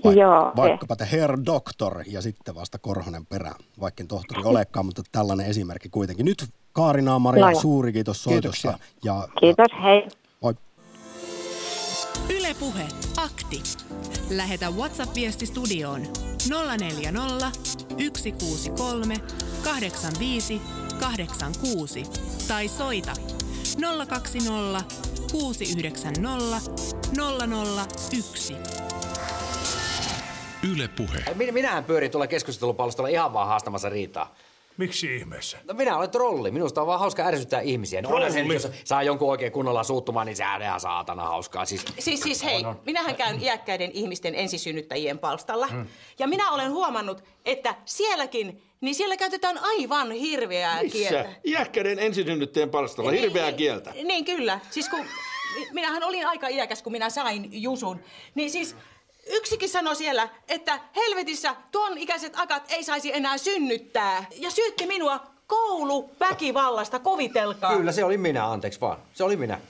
[0.05, 5.03] Vaik- Joo, vaikkapa te herr doktor ja sitten vasta Korhonen perään, vaikka tohtori olekaan, mutta
[5.13, 6.25] tällainen esimerkki kuitenkin.
[6.27, 8.79] Nyt Kaarina Maria, no suuri kiitos soitosta.
[9.05, 10.09] Ja, kiitos, hei.
[10.43, 10.55] Moi.
[12.39, 13.63] Ylepuhe akti.
[14.31, 16.03] Lähetä WhatsApp-viesti studioon
[16.79, 19.15] 040 163
[19.65, 20.61] 85
[21.01, 22.03] 86
[22.49, 23.13] tai soita
[24.09, 24.85] 020
[25.33, 26.71] 690
[28.13, 28.57] 001.
[30.73, 31.25] Yle Puhe.
[31.35, 34.35] Minä, minähän pyörin tuolla keskustelupalstolla ihan vaan haastamassa riitaa.
[34.77, 35.59] Miksi ihmeessä?
[35.69, 36.51] No minä olen trolli.
[36.51, 38.03] Minusta on vaan hauska ärsyttää ihmisiä.
[38.03, 41.23] No onhan se, nyt, jos saa jonkun oikein kunnolla suuttumaan, niin sehän on ihan saatana
[41.23, 41.65] hauskaa.
[41.65, 42.81] Siis, Siis, siis hei, On, on.
[42.87, 45.69] minähän käyn iäkkäiden ihmisten ensisynnyttäjien palstalla.
[46.19, 51.23] Ja minä olen huomannut, että sielläkin, niin siellä käytetään aivan hirveää kieltä.
[51.29, 51.41] Missä?
[51.45, 53.11] Iäkkäiden ensisynnyttäjien palstalla.
[53.11, 53.91] Hirveää kieltä.
[53.91, 54.61] Niin, niin kyllä.
[54.71, 55.01] Siis kun
[55.59, 58.01] mi- minähän olin aika iäkäs, kun minä sain Jusun.
[58.35, 58.77] Niin siis
[59.27, 64.25] yksikin sanoi siellä, että helvetissä tuon ikäiset akat ei saisi enää synnyttää.
[64.37, 67.77] Ja syytti minua kouluväkivallasta, kovitelkaa.
[67.77, 68.99] Kyllä, se oli minä, anteeksi vaan.
[69.15, 69.61] Se oli minä.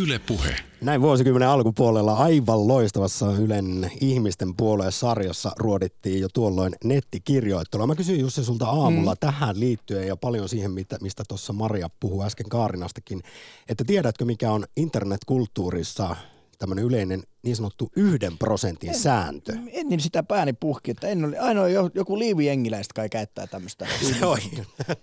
[0.00, 0.56] Yle Puhe.
[0.80, 7.86] Näin vuosikymmenen alkupuolella aivan loistavassa Ylen ihmisten puoleen sarjassa ruodittiin jo tuolloin nettikirjoittelua.
[7.86, 9.18] Mä kysyin Jussi sulta aamulla mm.
[9.20, 13.22] tähän liittyen ja paljon siihen, mitä, mistä tuossa Maria puhui äsken Kaarinastakin,
[13.68, 16.16] että tiedätkö mikä on internetkulttuurissa
[16.62, 19.52] tämmöinen yleinen niin sanottu yhden prosentin sääntö?
[19.72, 23.86] Ennen sitä pääni puhki, että en ole, ainoa jo- joku liivijengiläistä kai käyttää tämmöistä.
[24.18, 24.38] Se on,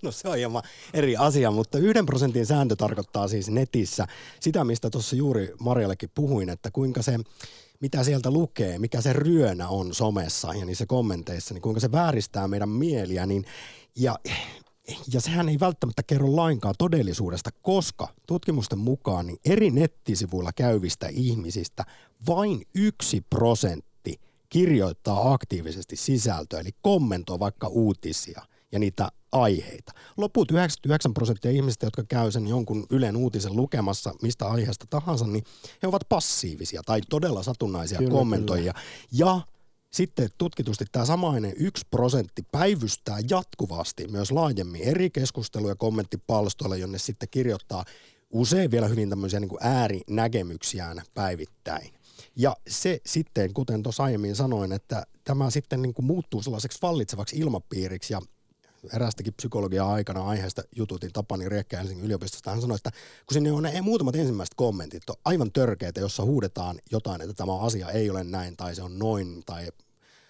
[0.01, 4.07] no se on hieman eri asia, mutta yhden prosentin sääntö tarkoittaa siis netissä
[4.39, 7.19] sitä, mistä tuossa juuri Marjallekin puhuin, että kuinka se,
[7.79, 12.47] mitä sieltä lukee, mikä se ryönä on somessa ja niissä kommenteissa, niin kuinka se vääristää
[12.47, 13.45] meidän mieliä, niin
[13.95, 14.19] ja
[15.13, 21.85] ja sehän ei välttämättä kerro lainkaan todellisuudesta, koska tutkimusten mukaan niin eri nettisivuilla käyvistä ihmisistä
[22.27, 29.91] vain yksi prosentti kirjoittaa aktiivisesti sisältöä, eli kommentoi vaikka uutisia ja niitä aiheita.
[30.17, 35.43] Loput 99 prosenttia ihmisistä, jotka käy sen jonkun Ylen uutisen lukemassa mistä aiheesta tahansa, niin
[35.83, 38.73] he ovat passiivisia tai todella satunnaisia Kyllä, kommentoijia.
[39.11, 39.41] Ja
[39.91, 47.29] sitten tutkitusti tämä samainen yksi prosentti päivystää jatkuvasti myös laajemmin eri keskusteluja kommenttipalstoilla, jonne sitten
[47.31, 47.85] kirjoittaa
[48.29, 51.93] usein vielä hyvin tämmöisiä niin kuin äärinäkemyksiään päivittäin.
[52.35, 57.37] Ja se sitten, kuten tuossa aiemmin sanoin, että tämä sitten niin kuin muuttuu sellaiseksi vallitsevaksi
[57.37, 58.21] ilmapiiriksi ja
[58.93, 62.51] erästäkin psykologiaa aikana aiheesta jututin Tapani Riekkä Helsingin yliopistosta.
[62.51, 66.79] Hän sanoi, että kun sinne on ne muutamat ensimmäiset kommentit, on aivan törkeitä, jossa huudetaan
[66.91, 69.67] jotain, että tämä asia ei ole näin tai se on noin tai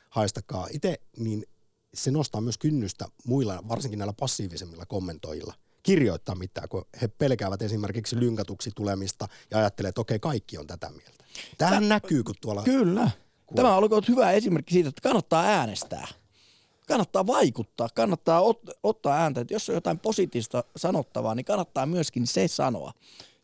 [0.09, 1.45] haistakaa itse, niin
[1.93, 8.19] se nostaa myös kynnystä muilla, varsinkin näillä passiivisemmilla kommentoijilla kirjoittaa mitään, kun he pelkäävät esimerkiksi
[8.19, 11.23] lynkatuksi tulemista ja ajattelee, että okei, kaikki on tätä mieltä.
[11.57, 12.63] Tähän näkyy, kun tuolla...
[12.63, 13.11] Kyllä.
[13.55, 16.07] Tämä on ollut hyvä esimerkki siitä, että kannattaa äänestää.
[16.89, 19.41] Kannattaa vaikuttaa, kannattaa ot- ottaa ääntä.
[19.41, 22.91] Että jos on jotain positiivista sanottavaa, niin kannattaa myöskin se sanoa.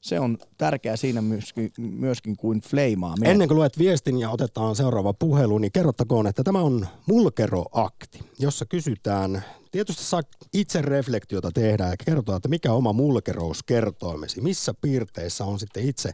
[0.01, 3.31] Se on tärkeää siinä myöskin, myöskin kuin fleimaaminen.
[3.31, 8.65] Ennen kuin luet viestin ja otetaan seuraava puhelu, niin kerrottakoon, että tämä on mulkeroakti, jossa
[8.65, 10.21] kysytään, tietysti saa
[10.53, 16.12] itse reflektiota tehdä ja kertoa, että mikä oma mulkerouskertoimesi, missä piirteissä on sitten itse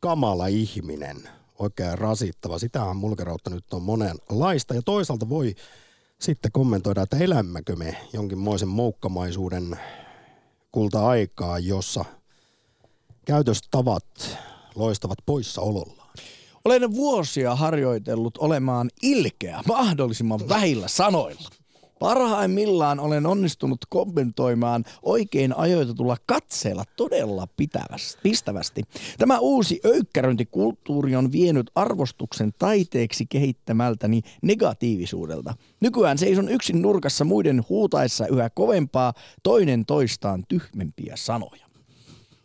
[0.00, 1.16] kamala ihminen,
[1.58, 2.58] oikein rasittava.
[2.58, 5.54] Sitähän mulkeroutta nyt on monenlaista ja toisaalta voi
[6.20, 9.78] sitten kommentoida, että elämmekö me jonkinmoisen moukkamaisuuden
[10.72, 12.04] kulta-aikaa, jossa
[13.24, 14.38] käytöstavat
[14.74, 16.10] loistavat poissaolollaan.
[16.64, 21.59] Olen vuosia harjoitellut olemaan ilkeä mahdollisimman vähillä sanoilla.
[22.00, 28.82] Parhaimmillaan olen onnistunut kommentoimaan oikein ajoitetulla katseella todella pitävästi, pistävästi.
[29.18, 35.54] Tämä uusi öykkäröintikulttuuri on vienyt arvostuksen taiteeksi kehittämältäni negatiivisuudelta.
[35.80, 41.69] Nykyään seison yksin nurkassa muiden huutaessa yhä kovempaa toinen toistaan tyhmempiä sanoja.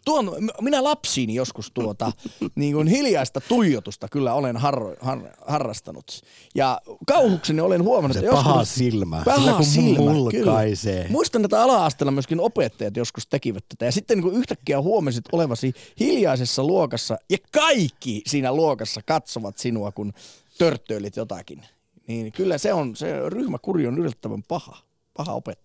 [0.06, 2.12] Tuon, minä lapsiini joskus tuota
[2.56, 6.22] niin kuin hiljaista tuijotusta kyllä olen harro, har, harrastanut.
[6.56, 10.96] Ja kauhukseni olen huomannut, Se että paha joskus, silmä, Paha sillä kun silmä, mulkaisee.
[10.96, 11.12] Kyllä.
[11.12, 13.86] Muistan, että ala-asteella myöskin opettajat joskus tekivät tätä.
[13.86, 19.92] Ja sitten niin kuin yhtäkkiä huomasit olevasi hiljaisessa luokassa ja kaikki siinä luokassa katsovat sinua,
[19.92, 20.14] kun
[20.58, 21.66] törttöilit jotakin.
[22.08, 24.78] Niin kyllä se on, se ryhmäkuri on yllättävän paha,
[25.18, 25.65] paha opettaja.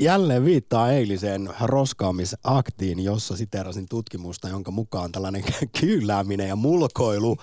[0.00, 5.44] Jälleen viittaa eiliseen roskaamisaktiin, jossa siterasin tutkimusta, jonka mukaan tällainen
[5.80, 7.36] kyylääminen ja mulkoilu,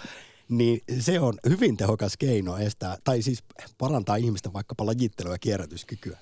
[0.49, 3.43] niin se on hyvin tehokas keino estää, tai siis
[3.77, 6.17] parantaa ihmisten vaikkapa lajittelua ja kierrätyskykyä.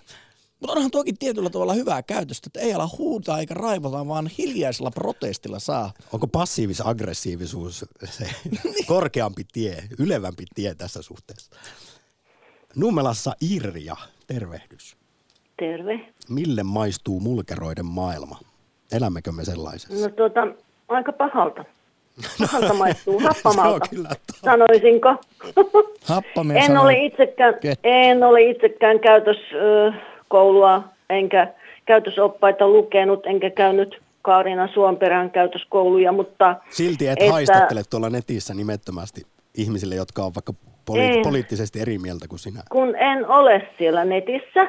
[0.60, 4.91] Mutta onhan tuokin tietyllä tavalla hyvää käytöstä, että ei ala huutaa eikä raivota, vaan hiljaisella
[4.91, 5.93] protestilla saa.
[6.12, 8.30] Onko passiivis-aggressiivisuus se
[8.88, 11.56] korkeampi tie, ylevämpi tie tässä suhteessa?
[12.76, 13.95] Nummelassa Irja,
[14.28, 15.05] tervehdys.
[15.60, 16.00] Terve.
[16.30, 18.39] Mille maistuu mulkeroiden maailma?
[18.91, 20.10] Elämmekö me sellaisessa?
[20.10, 20.48] No tuota,
[20.88, 21.65] aika pahalta.
[22.41, 23.86] Pahalta maistuu, happamalta,
[24.46, 25.15] sanoisinko.
[26.06, 31.54] Happamia en, sanoo- ole itsekään, Ket- en ole itsekään käytöskoulua enkä
[31.86, 36.56] käytösoppaita lukenut, enkä käynyt Kaarina Suomperän käytöskouluja, mutta...
[36.70, 39.22] Silti et että- haistattele tuolla netissä nimettömästi
[39.58, 40.54] ihmisille, jotka on vaikka
[40.86, 41.24] poli- En.
[41.24, 42.62] poliittisesti eri mieltä kuin sinä.
[42.72, 44.68] kun en ole siellä netissä,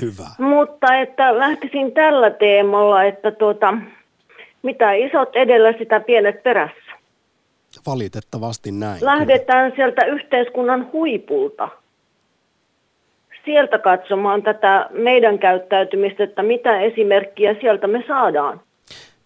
[0.00, 0.28] Hyvä.
[0.38, 3.74] Mutta että lähtisin tällä teemalla, että tuota,
[4.62, 6.92] mitä isot edellä, sitä pienet perässä.
[7.86, 9.04] Valitettavasti näin.
[9.04, 11.68] Lähdetään sieltä yhteiskunnan huipulta.
[13.44, 18.60] Sieltä katsomaan tätä meidän käyttäytymistä, että mitä esimerkkiä sieltä me saadaan.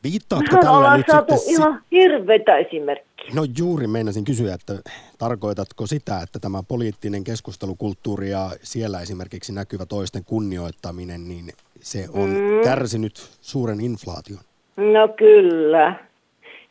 [0.04, 1.54] Viittaatko Mehän tällä ollaan nyt saatu sitten...
[1.54, 3.13] si- ihan hirveitä esimerkkejä.
[3.32, 4.72] No juuri meinasin kysyä, että
[5.18, 11.44] tarkoitatko sitä, että tämä poliittinen keskustelukulttuuri ja siellä esimerkiksi näkyvä toisten kunnioittaminen, niin
[11.80, 12.64] se on mm.
[12.64, 14.38] kärsinyt suuren inflaation?
[14.76, 15.94] No kyllä.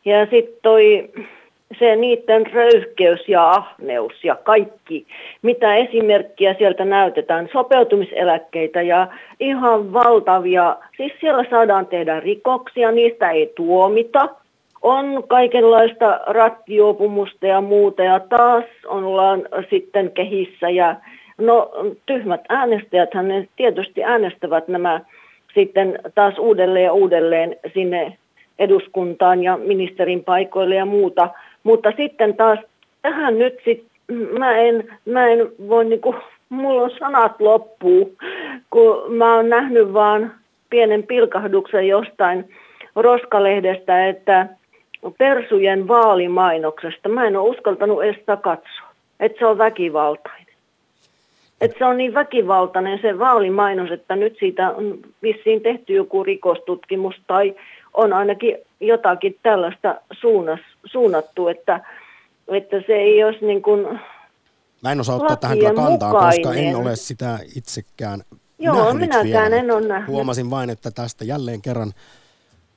[0.06, 1.12] Ja sitten toi
[1.80, 5.08] se niiden röyhkeys ja ahneus ja kaikki,
[5.42, 9.08] mitä esimerkkiä sieltä näytetään, sopeutumiseläkkeitä ja
[9.40, 14.30] ihan valtavia, siis siellä saadaan tehdä rikoksia, niistä ei tuomita,
[14.84, 20.96] on kaikenlaista rattijuopumusta ja muuta ja taas ollaan sitten kehissä ja
[21.38, 21.72] no
[22.06, 25.02] tyhmät äänestäjät ne tietysti äänestävät nämä
[25.54, 28.18] sitten taas uudelleen ja uudelleen sinne
[28.60, 31.30] eduskuntaan ja ministerin paikoille ja muuta.
[31.64, 32.60] Mutta sitten taas
[33.02, 33.84] tähän nyt sit,
[34.40, 36.16] mä en, mä en voi niinku,
[36.50, 38.18] mulla on sanat loppuu,
[38.70, 40.32] kun mä oon nähnyt vaan
[40.70, 42.50] pienen pilkahduksen jostain
[42.96, 44.48] roskalehdestä, että
[45.18, 48.90] persujen vaalimainoksesta, mä en ole uskaltanut edes sitä katsoa,
[49.20, 50.54] että se on väkivaltainen.
[51.62, 57.16] Että se on niin väkivaltainen se vaalimainos, että nyt siitä on vissiin tehty joku rikostutkimus
[57.28, 57.56] tai
[57.94, 61.80] on ainakin jotakin tällaista suunnas, suunnattu, että,
[62.48, 64.00] että se ei olisi niin kuin
[64.84, 68.22] Mä en osaa ottaa tähän kyllä kantaa, koska en ole sitä itsekään
[68.60, 69.56] Joo, nähnyt minäkään vielä.
[69.56, 70.08] en ole nähnyt.
[70.08, 71.92] Huomasin vain, että tästä jälleen kerran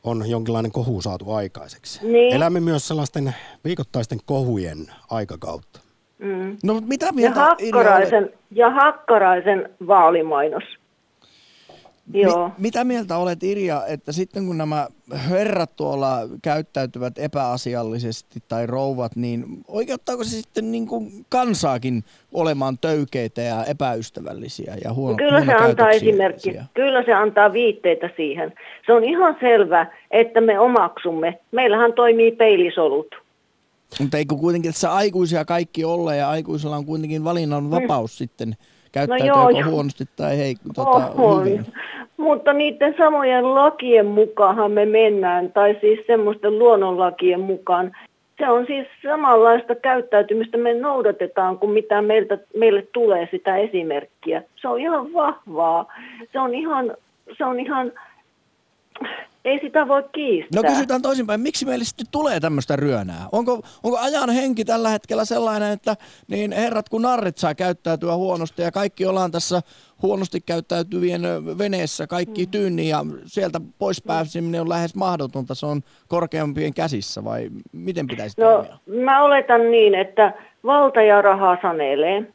[0.06, 2.06] on jonkinlainen kohu saatu aikaiseksi.
[2.06, 2.34] Niin.
[2.34, 5.80] Elämme myös sellaisten viikoittaisten kohujen aikakautta.
[6.18, 6.56] Mm.
[6.64, 10.64] No mitä Ja mieltä hakkaraisen, ja hakkaraisen vaalimainos.
[12.14, 12.48] Joo.
[12.48, 14.86] Mi- mitä mieltä olet Irja, että sitten kun nämä
[15.30, 23.40] herrat tuolla käyttäytyvät epäasiallisesti tai rouvat, niin oikeuttaako se sitten niin kuin kansaakin olemaan töykeitä
[23.40, 26.54] ja epäystävällisiä ja huono, Kyllä se antaa esimerkki.
[26.74, 28.52] Kyllä se antaa viitteitä siihen.
[28.86, 31.38] Se on ihan selvä, että me omaksumme.
[31.52, 33.25] Meillähän toimii peilisolut.
[34.00, 38.16] Mutta eikö kuitenkin tässä aikuisia kaikki olla ja aikuisilla on kuitenkin valinnan vapaus mm.
[38.16, 38.56] sitten
[38.92, 39.70] käyttäytyä joo, joko joo.
[39.70, 41.44] huonosti tai hei, tota, on.
[41.44, 41.66] hyvin.
[42.16, 47.92] Mutta niiden samojen lakien mukaan me mennään, tai siis semmoisten luonnonlakien mukaan.
[48.38, 54.42] Se on siis samanlaista käyttäytymistä me noudatetaan kuin mitä meiltä, meille tulee sitä esimerkkiä.
[54.56, 55.92] Se on ihan vahvaa.
[56.32, 56.96] Se on ihan,
[57.38, 57.92] se on ihan
[59.46, 60.62] ei sitä voi kiistää.
[60.62, 63.26] No kysytään toisinpäin, miksi meille sitten tulee tämmöistä ryönää?
[63.32, 65.96] Onko, onko ajan henki tällä hetkellä sellainen, että
[66.28, 69.60] niin herrat kun narrit saa käyttäytyä huonosti ja kaikki ollaan tässä
[70.02, 71.22] huonosti käyttäytyvien
[71.58, 72.50] veneessä kaikki mm.
[72.50, 78.40] tyynni ja sieltä pois pääseminen on lähes mahdotonta, se on korkeampien käsissä vai miten pitäisi
[78.40, 79.04] No, toimia?
[79.04, 80.32] mä oletan niin, että
[80.64, 82.32] valta ja raha sanelee.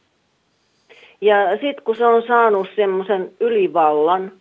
[1.20, 4.32] Ja sitten kun se on saanut semmoisen ylivallan,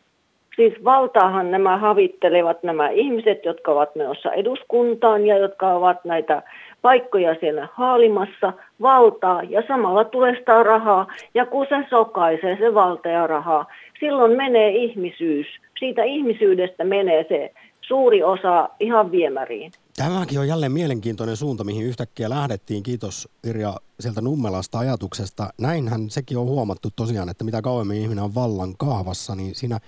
[0.61, 6.43] siis valtaahan nämä havittelevat nämä ihmiset, jotka ovat menossa eduskuntaan ja jotka ovat näitä
[6.81, 11.07] paikkoja siellä haalimassa, valtaa ja samalla tulee sitä rahaa.
[11.33, 13.65] Ja kun se sokaisee se valta ja rahaa,
[13.99, 15.47] silloin menee ihmisyys.
[15.79, 19.71] Siitä ihmisyydestä menee se suuri osa ihan viemäriin.
[19.97, 22.83] Tämäkin on jälleen mielenkiintoinen suunta, mihin yhtäkkiä lähdettiin.
[22.83, 25.49] Kiitos Irja sieltä Nummelasta ajatuksesta.
[25.61, 29.79] Näinhän sekin on huomattu tosiaan, että mitä kauemmin ihminen on vallan kahvassa, niin siinä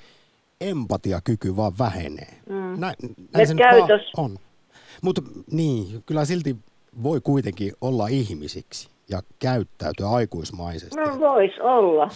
[0.62, 2.34] empatiakyky vaan vähenee.
[2.50, 2.80] Mm.
[2.80, 2.96] Näin,
[3.34, 4.12] näin se käytös.
[4.18, 4.38] on.
[5.02, 6.56] Mutta niin, kyllä silti
[7.04, 10.96] voi kuitenkin olla ihmisiksi ja käyttäytyä aikuismaisesti.
[10.96, 12.10] No vois olla,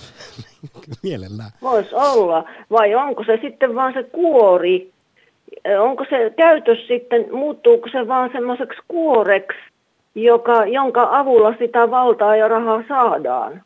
[1.03, 1.51] Mielellään.
[1.61, 2.43] vois olla.
[2.71, 4.91] Vai onko se sitten vaan se kuori?
[5.79, 9.59] Onko se käytös sitten, muuttuuko se vaan semmoiseksi kuoreksi,
[10.15, 13.61] joka, jonka avulla sitä valtaa ja rahaa saadaan?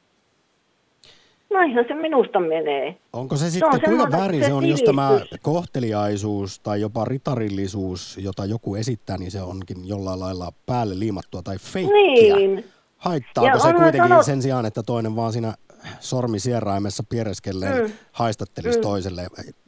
[1.54, 2.96] Näinhän se minusta menee.
[3.14, 5.10] Onko se on sitten, kuinka semmoinen väärin se se on, jos tämä
[5.42, 11.58] kohteliaisuus tai jopa ritarillisuus, jota joku esittää, niin se onkin jollain lailla päälle liimattua tai
[11.58, 12.36] feikkiä.
[12.36, 12.66] Niin.
[12.98, 15.54] Haittaako Ja se kuitenkin sanot- sen sijaan, että toinen vaan siinä
[16.00, 17.92] sormisieraimessa piereskelleen Mm.
[18.12, 18.82] haistattelisi Mm.
[18.82, 19.22] toiselle,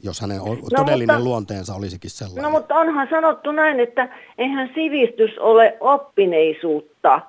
[0.04, 2.44] jos hänen o- todellinen mutta- luonteensa olisikin sellainen?
[2.44, 7.22] No mutta onhan sanottu näin, että eihän sivistys ole oppineisuutta.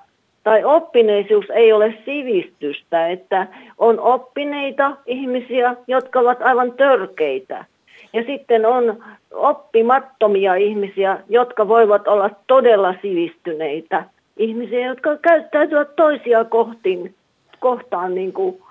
[0.45, 3.47] Tai oppineisuus ei ole sivistystä, että
[3.79, 7.65] on oppineita ihmisiä, jotka ovat aivan törkeitä.
[8.13, 14.05] Ja sitten on oppimattomia ihmisiä, jotka voivat olla todella sivistyneitä
[14.37, 17.15] ihmisiä, jotka käyttäytyvät toisia kohtiin,
[17.61, 18.63] kohtaan niin kuin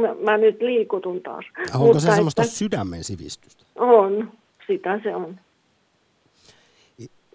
[0.00, 1.44] Mä, mä nyt liikutun taas.
[1.74, 3.64] Onko Mutta se semmoista että- sydämen sivistystä?
[3.76, 4.32] On,
[4.66, 5.36] sitä se on.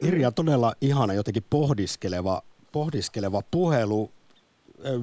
[0.01, 2.41] Irja, todella ihana jotenkin pohdiskeleva,
[2.75, 4.11] pohdiskeleva puhelu.
[4.85, 4.99] Ö,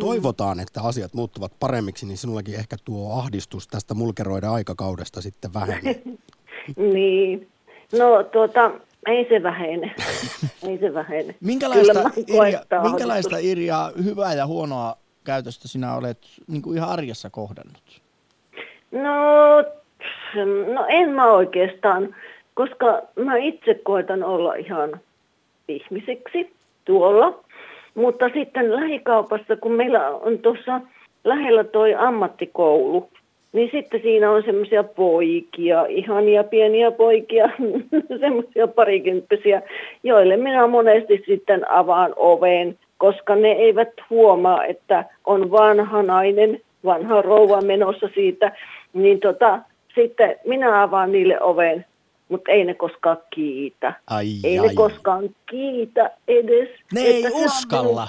[0.00, 6.02] Toivotaan, että asiat muuttuvat paremmiksi, niin sinullakin ehkä tuo ahdistus tästä mulkeroiden aikakaudesta sitten vähenee.
[6.76, 7.48] Niin.
[7.98, 8.70] No tuota,
[9.06, 9.94] ei se vähene.
[10.68, 11.34] ei se vähene.
[11.40, 13.38] Minkälaista, Irja, minkälaista.
[13.38, 18.02] Irja, hyvää ja huonoa käytöstä sinä olet niin kuin ihan arjessa kohdannut?
[18.92, 19.56] No,
[20.74, 22.14] no en mä oikeastaan,
[22.54, 25.00] koska mä itse koitan olla ihan
[25.68, 26.57] ihmiseksi
[26.88, 27.38] tuolla.
[27.94, 30.80] Mutta sitten lähikaupassa, kun meillä on tuossa
[31.24, 33.08] lähellä toi ammattikoulu,
[33.52, 37.50] niin sitten siinä on semmoisia poikia, ihania pieniä poikia,
[38.20, 39.62] semmoisia parikymppisiä,
[40.02, 47.22] joille minä monesti sitten avaan oven, koska ne eivät huomaa, että on vanha nainen, vanha
[47.22, 48.52] rouva menossa siitä,
[48.92, 49.58] niin tota,
[49.94, 51.84] sitten minä avaan niille oven,
[52.28, 53.94] mutta ei ne koskaan kiitä.
[54.06, 54.68] Ai, ei ai.
[54.68, 56.68] ne koskaan kiitä edes.
[56.92, 58.08] Ne ei uskalla.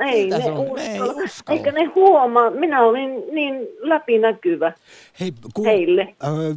[0.00, 0.76] Ei Mitä ne, on?
[0.76, 1.22] Ne ei uskalla.
[1.24, 1.58] uskalla.
[1.58, 2.50] Eikä ne huomaa.
[2.50, 4.72] Minä olin niin läpinäkyvä.
[5.20, 6.14] Hei, ku, Heille.
[6.24, 6.54] Ö,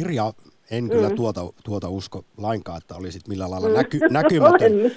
[0.00, 0.32] Irja,
[0.72, 1.14] en kyllä Mm.
[1.16, 4.72] tuota, tuota usko lainkaan, että olisit millään lailla näky, näkymätön.
[4.72, 4.92] Olen.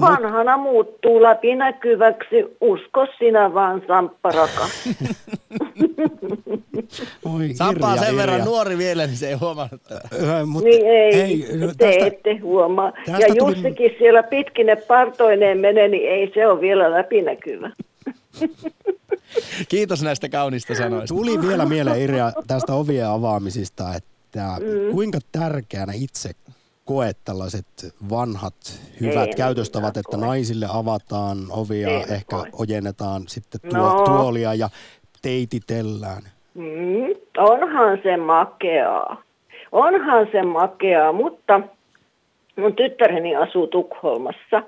[0.00, 2.36] Vanhana muuttuu läpinäkyväksi.
[2.60, 4.70] Usko sinä vaan, Samppa rakas.
[7.34, 8.44] Oi, Sampaa sen verran Irja.
[8.44, 10.08] nuori vielä, niin se ei huomannut tätä.
[10.40, 12.92] Ö, mutta niin ei, hei, no te tästä, ette huomaa.
[13.06, 17.70] tästä Ja tuli- Jussikin siellä pitkine partoineen menee, niin ei se ole vielä läpinäkyvä.
[19.68, 21.14] Kiitos näistä kaunista sanoista.
[21.14, 24.92] Tuli vielä mieleen Irja tästä ovien avaamisista, että Mm.
[24.92, 26.30] kuinka tärkeänä itse
[26.84, 27.66] koet tällaiset
[28.10, 28.54] vanhat
[29.00, 30.26] hyvät En käytöstavat, että koe.
[30.26, 32.48] naisille avataan ovia, En ehkä koe.
[32.52, 34.04] ojennetaan sitten tuo, No.
[34.04, 34.68] tuolia ja
[35.22, 36.22] teititellään.
[36.54, 39.22] Mm, onhan se makeaa.
[39.72, 41.60] Onhan se makeaa, mutta
[42.56, 44.62] mun tyttäreni asuu Tukholmassa.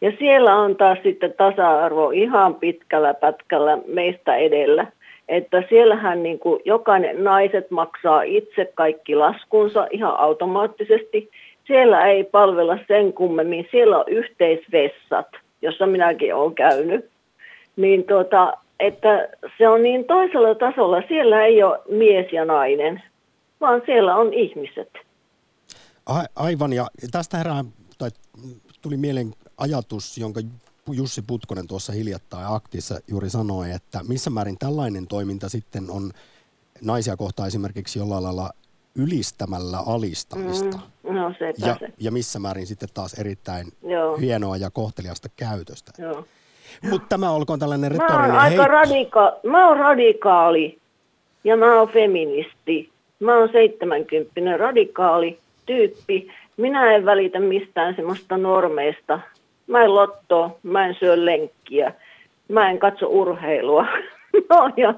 [0.00, 4.86] Ja siellä on taas sitten tasa-arvo ihan pitkällä pätkällä meistä edellä.
[5.28, 11.30] Että siellähän niin kuin jokainen naiset maksaa itse kaikki laskunsa ihan automaattisesti.
[11.66, 13.68] Siellä ei palvella sen kummemmin.
[13.70, 15.28] Siellä on yhteisvessat,
[15.62, 17.10] jossa minäkin olen käynyt
[17.76, 21.02] niin tuota, että se on niin toisella tasolla.
[21.08, 23.02] Siellä ei ole mies ja nainen,
[23.60, 24.90] vaan siellä on ihmiset.
[26.06, 27.64] A- aivan, ja tästä herää,
[27.98, 28.10] tai
[28.82, 30.40] tuli mieleen ajatus, jonka
[30.92, 36.10] Jussi Putkonen tuossa hiljattain aktissa juuri sanoi, että missä määrin tällainen toiminta sitten on
[36.82, 38.50] naisia kohtaan esimerkiksi jollain lailla
[38.94, 40.78] ylistämällä alistamista.
[41.02, 41.88] Mm, no sepä Ja, se.
[41.98, 44.16] ja missä määrin sitten taas erittäin Joo.
[44.16, 45.92] hienoa ja kohteliasta käytöstä.
[45.98, 46.24] Joo.
[46.90, 48.66] Mutta tämä olkoon tällainen Mä oon retorinen aika heitto.
[48.72, 50.78] radika- mä oon radikaali
[51.44, 52.90] ja mä oon feministi.
[53.20, 56.28] Mä oon 70 radikaali tyyppi.
[56.56, 59.20] Minä en välitä mistään semmoista normeista.
[59.66, 61.94] Mä en lottoa, mä en syö lenkkiä,
[62.48, 63.82] mä en katso urheilua.
[64.50, 64.96] mä, oon ihan,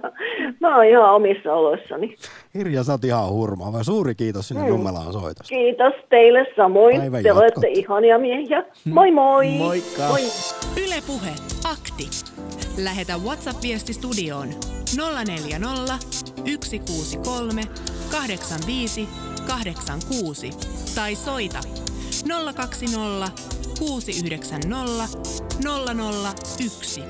[0.60, 2.16] mä oon ihan omissa oloissani.
[2.54, 3.82] Hirja, sä oot ihan hurmaava.
[3.84, 4.68] Suuri kiitos sinne Mm.
[4.68, 5.48] Nummelaan soitosta.
[5.48, 7.00] Kiitos teille samoin.
[7.00, 7.42] Päivän Te jatkot.
[7.42, 8.64] olette ihania miehiä.
[8.84, 9.48] Moi moi!
[9.48, 10.02] Moikka.
[10.08, 10.20] Moi.
[10.84, 11.30] Yle Puhe.
[11.72, 12.08] Akti.
[12.84, 14.48] Lähetä WhatsApp-viesti studioon
[15.26, 15.98] 040
[16.64, 17.62] 163
[18.10, 19.08] 85
[19.46, 20.50] 86
[20.94, 21.58] tai soita
[22.56, 23.30] 020
[23.78, 25.08] 690
[26.58, 27.02] 001.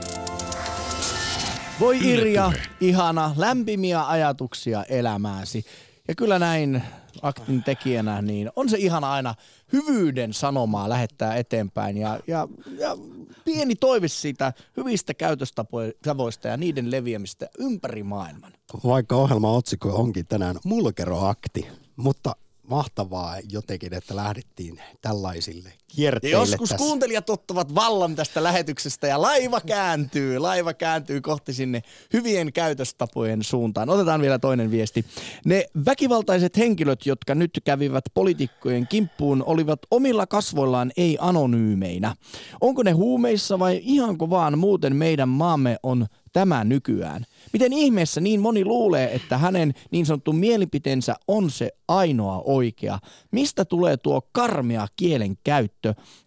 [1.81, 5.65] Voi Irja, ihana, lämpimiä ajatuksia elämääsi.
[6.09, 6.83] Ja kyllä näin
[7.23, 9.35] aktin tekijänä, niin on se ihana aina
[9.73, 11.97] hyvyyden sanomaa lähettää eteenpäin.
[11.97, 12.97] Ja, ja, ja
[13.45, 18.53] pieni toive siitä hyvistä käytöstavoista ja niiden leviämistä ympäri maailman.
[18.85, 22.37] Vaikka ohjelman otsikko onkin tänään mulkeroakti, mutta
[22.71, 26.85] mahtavaa jotenkin, että lähdettiin tällaisille Ja kierteille joskus tässä.
[26.85, 33.90] kuuntelijat ottavat vallan tästä lähetyksestä ja laiva kääntyy, laiva kääntyy kohti sinne hyvien käytöstapojen suuntaan.
[33.90, 35.05] Otetaan vielä toinen viesti.
[35.44, 42.16] Ne väkivaltaiset henkilöt, jotka nyt kävivät poliitikkojen kimppuun, olivat omilla kasvoillaan ei anonyymeinä.
[42.61, 47.24] Onko ne huumeissa vai ihanko vaan muuten meidän maamme on tämä nykyään?
[47.53, 52.99] Miten ihmeessä niin moni luulee, että hänen niin sanottu mielipiteensä on se ainoa oikea?
[53.30, 55.78] Mistä tulee tuo karmea kielen käyttö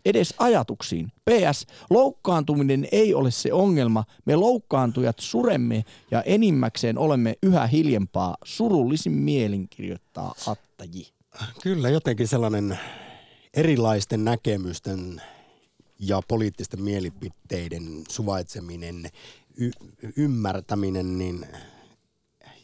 [0.06, 1.08] edes ajatuksiin?
[1.30, 4.04] PS, loukkaantuminen ei ole se ongelma.
[4.26, 8.36] Me loukkaantujat suremme ja enimmäkseen olemme yhä hiljempaa.
[8.45, 11.08] Surullisin mielin kirjoittaa Attaji.
[11.64, 12.80] Kyllä jotenkin sellainen
[13.54, 15.22] erilaisten näkemysten
[15.99, 19.06] ja poliittisten mielipiteiden suvaitseminen
[19.58, 19.72] y-
[20.18, 21.45] ymmärtäminen, niin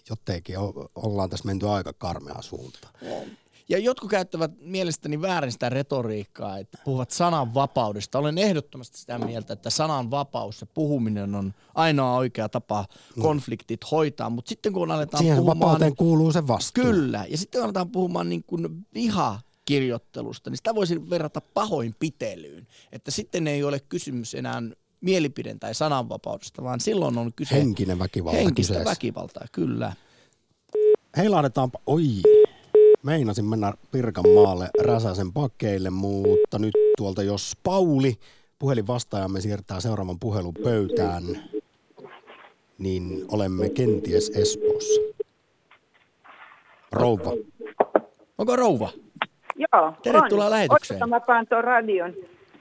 [0.09, 2.93] jotenkin o- ollaan tässä menty aika karmeaan suuntaan.
[3.69, 8.19] Ja jotkut käyttävät mielestäni väärin sitä retoriikkaa, että puhuvat sananvapaudesta.
[8.19, 12.85] Olen ehdottomasti sitä mieltä, että sananvapaus ja puhuminen on ainoa oikea tapa
[13.21, 14.29] konfliktit hoitaa.
[14.29, 15.59] Mutta sitten kun aletaan Siihen puhumaan...
[15.59, 16.83] vapauteen kuuluu se vastuu.
[16.83, 17.25] Kyllä.
[17.29, 22.67] Ja sitten kun aletaan puhumaan niin kuin vihakirjoittelusta, niin sitä voisi verrata pahoinpitelyyn.
[22.91, 24.61] Että sitten ei ole kysymys enää
[25.01, 28.89] mielipiden tai sananvapaudesta, vaan silloin on kyse Henkinen väkivalta henkistä kyseessä.
[28.89, 29.93] väkivaltaa, kyllä.
[31.17, 32.03] Heilahdetaanpa, oi,
[33.07, 38.13] meinasin mennä Pirkanmaalle Räsäsen pakkeille, mutta nyt tuolta jos Pauli,
[38.59, 41.23] puhelin vastaajamme siirtää seuraavan puhelun pöytään,
[42.77, 45.01] niin olemme kenties Espoossa.
[46.91, 47.31] Rouva.
[48.37, 48.89] Onko rouva?
[49.55, 50.51] Joo, Tervetuloa on.
[50.51, 50.97] lähetykseen.
[50.97, 52.13] Odota, mä paan tuon radion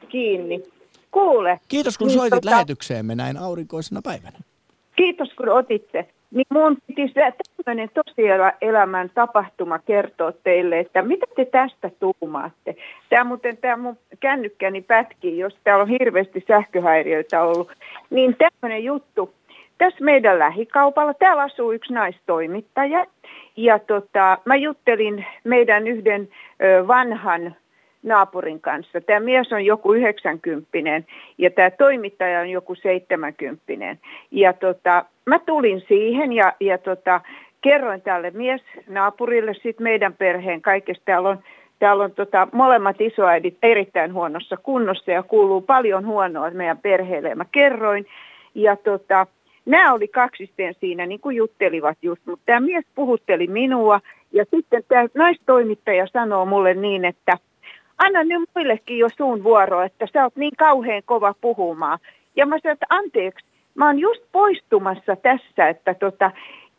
[0.09, 0.63] kiinni.
[1.11, 1.61] Kuule.
[1.69, 4.39] Kiitos kun niin soitit tota, lähetykseemme näin aurinkoisena päivänä.
[4.97, 6.09] Kiitos kun otitte.
[6.31, 7.27] Niin mun piti se
[7.67, 12.77] tämmöinen tosielämän tapahtuma kertoa teille, että mitä te tästä tuumaatte.
[13.09, 17.73] Tämä muuten tämä mun kännykkäni pätkii, jos täällä on hirveästi sähköhäiriöitä ollut.
[18.11, 19.35] Niin tämmöinen juttu.
[19.79, 23.07] Tässä meidän lähikaupalla, täällä asuu yksi naistoimittaja.
[23.57, 26.29] Ja tota, mä juttelin meidän yhden
[26.63, 27.57] ö, vanhan
[28.03, 29.01] naapurin kanssa.
[29.01, 30.69] Tämä mies on joku 90
[31.39, 33.97] ja tämä toimittaja on joku 70
[34.31, 37.21] Ja tota, mä tulin siihen ja, ja tota,
[37.61, 41.05] kerroin tälle mies naapurille sit meidän perheen kaikesta.
[41.05, 41.39] Täällä on,
[41.79, 47.29] täällä on tota, molemmat isoäidit erittäin huonossa kunnossa ja kuuluu paljon huonoa meidän perheelle.
[47.29, 48.07] Ja mä kerroin
[48.55, 49.27] ja tota,
[49.67, 54.01] nämä oli kaksisten siinä, niin kuin juttelivat just, mutta tämä mies puhutteli minua
[54.33, 57.33] ja sitten tämä naistoimittaja sanoo mulle niin, että
[57.99, 61.99] anna nyt muillekin jo suun vuoro, että sä oot niin kauhean kova puhumaan.
[62.37, 66.31] Ja mä sanoin, että anteeksi, mä oon just poistumassa tässä, että tota,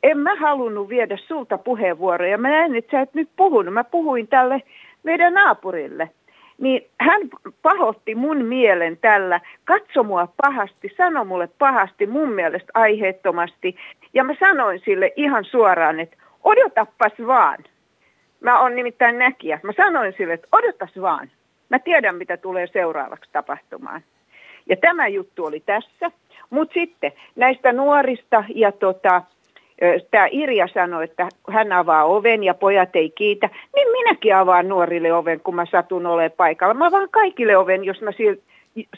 [0.04, 2.38] en mä halunnut viedä sulta puheenvuoroja.
[2.38, 3.74] Mä näin, että sä et nyt puhunut.
[3.74, 4.64] Mä puhuin tälle
[5.04, 6.10] meidän naapurille.
[6.58, 7.22] Niin hän
[7.62, 13.76] pahotti mun mielen tällä, katso mua pahasti, sano mulle pahasti, mun mielestä aiheettomasti.
[14.14, 17.58] Ja mä sanoin sille ihan suoraan, että odotappas vaan.
[18.40, 19.60] Mä oon nimittäin näkijä.
[19.64, 21.32] Mä sanoin sille, että odotas vaan.
[21.70, 24.02] Mä tiedän, mitä tulee seuraavaksi tapahtumaan.
[24.70, 26.12] Ja tämä juttu oli tässä.
[26.50, 29.22] Mutta sitten näistä nuorista ja tota,
[30.12, 35.14] tämä Irja sanoi, että hän avaa oven ja pojat ei kiitä, niin minäkin avaan nuorille
[35.14, 36.74] oven, kun mä satun olemaan paikalla.
[36.74, 38.42] Mä avaan kaikille oven, jos mä sieltä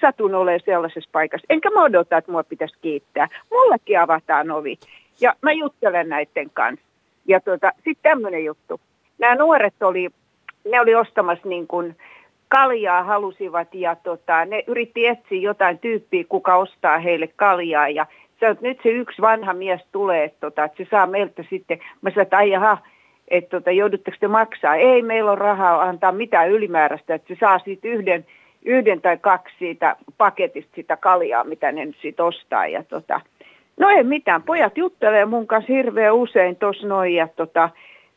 [0.01, 1.45] satun olemaan sellaisessa paikassa.
[1.49, 3.27] Enkä mä odota, että mua pitäisi kiittää.
[3.51, 4.77] Mullekin avataan ovi.
[5.21, 6.85] Ja mä juttelen näiden kanssa.
[7.27, 8.81] Ja tota, sitten tämmöinen juttu.
[9.17, 10.09] Nämä nuoret oli,
[10.71, 11.95] ne oli ostamassa niin kuin
[12.47, 18.05] kaljaa halusivat ja tota, ne yritti etsiä jotain tyyppiä, kuka ostaa heille kaljaa ja
[18.39, 21.79] se, että nyt se yksi vanha mies tulee, että, tota, että se saa meiltä sitten,
[22.01, 22.77] mä sanoin, että ai jaha,
[23.27, 24.75] että tota, joudutteko te maksaa?
[24.75, 28.25] Ei meillä ole rahaa antaa mitään ylimääräistä, että se saa sitten yhden,
[28.65, 32.67] yhden tai kaksi siitä paketista sitä kaljaa, mitä ne nyt sitten ostaa.
[32.67, 33.21] Ja tota,
[33.77, 37.69] no ei mitään, pojat juttelee mun kanssa hirveän usein tuossa noin ja tota,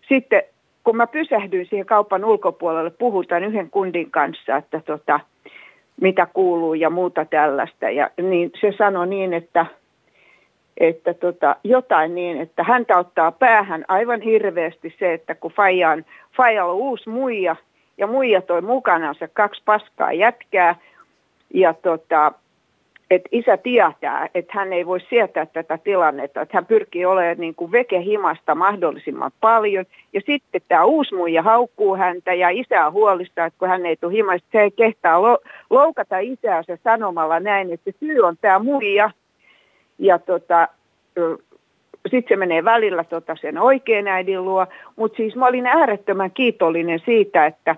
[0.09, 0.43] sitten
[0.85, 5.21] kun mä pysähdyin siihen kaupan ulkopuolelle, puhutaan yhden kundin kanssa, että tota,
[6.01, 7.91] mitä kuuluu ja muuta tällaista.
[7.91, 9.67] Ja niin se sanoi niin, että,
[10.77, 16.05] että tota, jotain niin, että häntä ottaa päähän aivan hirveästi se, että kun Fajan,
[16.37, 17.57] Fajalla on uusi muija
[17.99, 20.77] ja muija toi mukanansa kaksi paskaa jätkää
[21.55, 22.33] ja tota,
[23.11, 27.55] että isä tietää, että hän ei voi sietää tätä tilannetta, että hän pyrkii olemaan niin
[27.55, 29.85] kuin vekehimasta mahdollisimman paljon.
[30.13, 34.13] Ja sitten tämä uusi muija haukkuu häntä ja isä huolista, että kun hän ei tule
[34.13, 35.21] himasta, se ei kehtaa
[35.71, 39.11] loukata isäänsä sanomalla näin, että syy on tämä muija.
[39.99, 40.69] Ja tota,
[42.11, 44.67] sitten se menee välillä tota sen oikean äidin luo,
[44.97, 47.77] mutta siis mä olin äärettömän kiitollinen siitä, että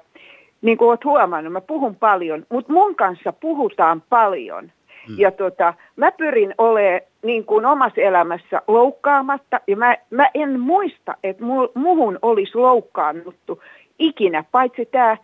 [0.62, 4.64] niin kuin olet huomannut, mä puhun paljon, mutta mun kanssa puhutaan paljon.
[5.08, 5.14] Mm.
[5.18, 11.14] Ja tota, mä pyrin olemaan niin kuin omassa elämässä loukkaamatta, ja mä, mä en muista,
[11.24, 13.62] että mu, muhun olisi loukkaannuttu
[13.98, 15.16] ikinä, paitsi tämä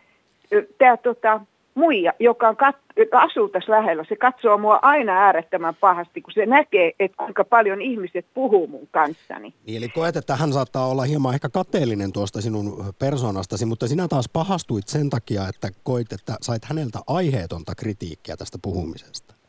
[0.78, 1.40] tää, tota,
[1.74, 2.76] muija, joka on kat,
[3.12, 7.82] asuu tässä lähellä, se katsoo mua aina äärettömän pahasti, kun se näkee, että kuinka paljon
[7.82, 9.54] ihmiset puhuu mun kanssani.
[9.66, 14.08] Niin, eli koet, että hän saattaa olla hieman ehkä kateellinen tuosta sinun persoonastasi, mutta sinä
[14.08, 19.39] taas pahastuit sen takia, että koit, että sait häneltä aiheetonta kritiikkiä tästä puhumisesta.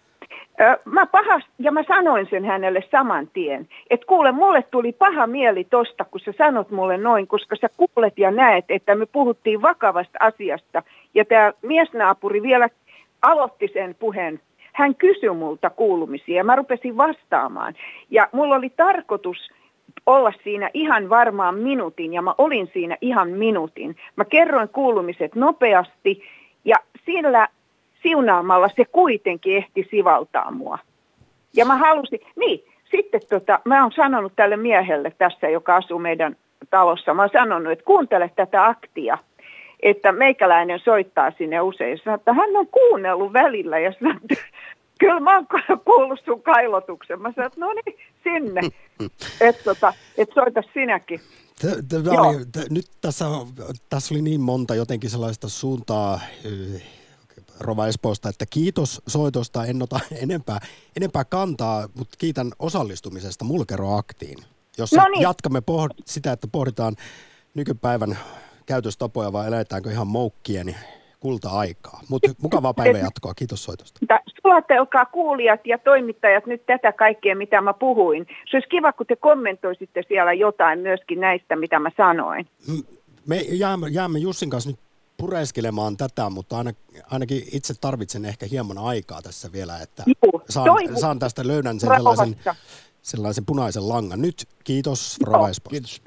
[0.85, 5.63] Mä pahas, ja mä sanoin sen hänelle saman tien, että kuule, mulle tuli paha mieli
[5.63, 10.17] tosta, kun sä sanot mulle noin, koska sä kuulet ja näet, että me puhuttiin vakavasta
[10.19, 10.83] asiasta.
[11.13, 12.69] Ja tämä miesnaapuri vielä
[13.21, 14.39] aloitti sen puheen
[14.73, 17.73] hän kysyi multa kuulumisia ja mä rupesin vastaamaan.
[18.09, 19.37] Ja mulla oli tarkoitus
[20.05, 23.95] olla siinä ihan varmaan minuutin ja mä olin siinä ihan minuutin.
[24.15, 26.23] Mä kerroin kuulumiset nopeasti
[26.65, 26.75] ja
[27.05, 27.47] sillä
[28.03, 30.79] siunaamalla se kuitenkin ehti sivaltaa mua.
[31.55, 36.35] Ja mä halusin, niin, sitten tota, mä oon sanonut tälle miehelle tässä, joka asuu meidän
[36.69, 39.17] talossa, mä oon sanonut, että kuuntele tätä aktia,
[39.79, 41.99] että meikäläinen soittaa sinne usein.
[42.03, 44.43] Sanoo, että hän on kuunnellut välillä ja sanoo, että
[44.99, 45.47] kyllä mä oon
[45.85, 47.21] kuullut sun kailotuksen.
[47.21, 48.61] Mä sanoin, että no niin, sinne,
[49.47, 51.19] että tota, et soita sinäkin.
[51.61, 53.25] T- t- oli, t- nyt tässä,
[53.89, 57.00] tässä oli niin monta jotenkin sellaista suuntaa eh,
[57.61, 60.59] Rova Espoosta, että kiitos soitosta, en ota enempää,
[60.97, 64.37] enempää kantaa, mutta kiitän osallistumisesta Mulkeroaktiin,
[64.77, 65.21] jossa No niin.
[65.21, 66.95] jatkamme poh- sitä, että pohditaan
[67.53, 68.17] nykypäivän
[68.65, 70.75] käytöstapoja vai eletäänkö ihan moukkien
[71.19, 72.01] kulta-aikaa.
[72.09, 73.99] Mutta mukavaa päivän jatkoa, kiitos soitosta.
[74.41, 78.27] Sulatelkaa kuulijat ja toimittajat nyt tätä kaikkea, mitä mä puhuin.
[78.51, 82.47] Se olisi kiva, kun te kommentoisitte siellä jotain myöskin näistä, mitä mä sanoin.
[83.27, 84.79] Me jäämme, jäämme Jussin kanssa nyt
[85.21, 86.73] pureskelemaan tätä, mutta aina,
[87.11, 91.79] ainakin itse tarvitsen ehkä hieman aikaa tässä vielä, että Juu, saan, toivon- saan tästä löydän
[91.79, 92.35] sen sellaisen,
[93.01, 94.21] sellaisen punaisen langan.
[94.21, 95.49] Nyt kiitos Rova.
[95.69, 96.01] Kiitos.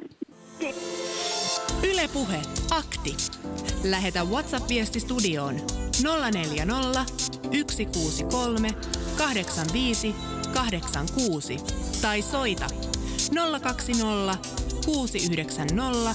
[1.82, 3.16] Yle Puhe, akti.
[3.84, 5.54] Lähetä WhatsApp-viesti studioon
[6.32, 7.04] 040
[7.70, 8.68] 163
[9.18, 10.14] 85
[10.54, 11.56] 86
[12.02, 12.66] tai soita
[13.62, 14.38] 020
[14.86, 16.14] 690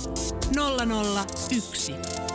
[1.51, 2.28] 001.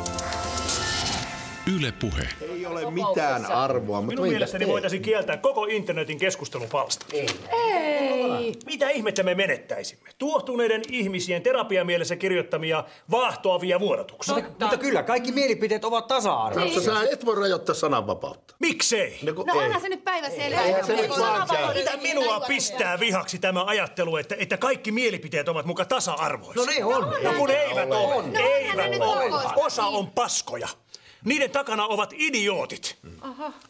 [1.67, 2.29] Yle Puhe.
[2.53, 4.73] Ei ole mitään arvoa, mutta Minun mielestäni teet?
[4.73, 7.07] voitaisiin kieltää koko internetin keskustelupalsta.
[7.12, 8.53] Ei.
[8.67, 10.09] Mitä ihmettä me menettäisimme?
[10.19, 14.35] Tuohtuneiden ihmisien terapiamielessä kirjoittamia vaahtoavia vuodatuksia.
[14.35, 16.81] Mutta kyllä, kaikki mielipiteet ovat tasa-arvoisia.
[16.81, 18.55] Sä et voi rajoittaa sananvapautta.
[18.61, 19.19] Miksei?
[19.23, 19.67] No, No ei.
[19.67, 20.62] onhan se nyt päivänselvää.
[20.65, 21.75] Eihän se nyt vaan käy.
[21.75, 26.62] Mitä minua pistää vihaksi tämä ajattelu, että, että kaikki mielipiteet ovat muka tasa-arvoisia?
[26.62, 27.15] No ne on.
[27.23, 28.23] No kun eivät ole.
[28.27, 29.31] No, Eivät ole.
[29.57, 30.69] Osa on paskoja.
[31.25, 32.97] Niiden takana ovat idiootit.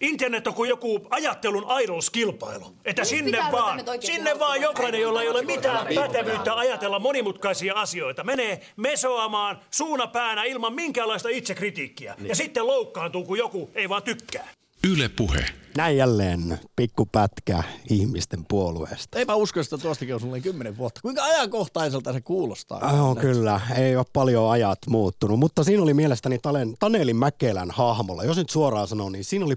[0.01, 2.75] Internet on kuin joku ajattelun idols-kilpailu.
[2.85, 6.99] Että No niin, sinne vaan, nyt sinne vaan jokainen, jolla ei ole mitään pätevyyttä ajatella
[6.99, 12.15] monimutkaisia asioita, menee mesoamaan suuna päänä ilman minkäänlaista itsekritiikkiä.
[12.23, 14.49] Ja sitten loukkaantuu, kun joku ei vaan tykkää.
[14.91, 15.47] Yle Puhe.
[15.77, 19.19] Näin jälleen pikkupätkä ihmisten puolueesta.
[19.19, 21.01] Eipä usko, että tuostakin on sulle kymmenen vuotta.
[21.01, 23.03] Kuinka ajankohtaiselta se kuulostaa?
[23.03, 28.25] Oh, kyllä, ei ole paljon ajat muuttunut, mutta siinä oli mielestäni Talen, Taneli Mäkelän hahmolla,
[28.25, 29.57] jos nyt suoraan sanon, niin siinä oli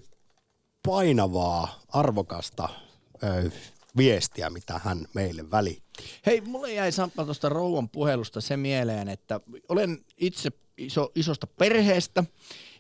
[0.88, 2.70] painavaa, arvokasta
[3.24, 3.52] ö,
[3.98, 6.04] viestiä, mitä hän meille välitti.
[6.26, 12.24] Hei, mulle jäi Samppa tuosta rouvan puhelusta se mieleen, että olen itse iso, isosta perheestä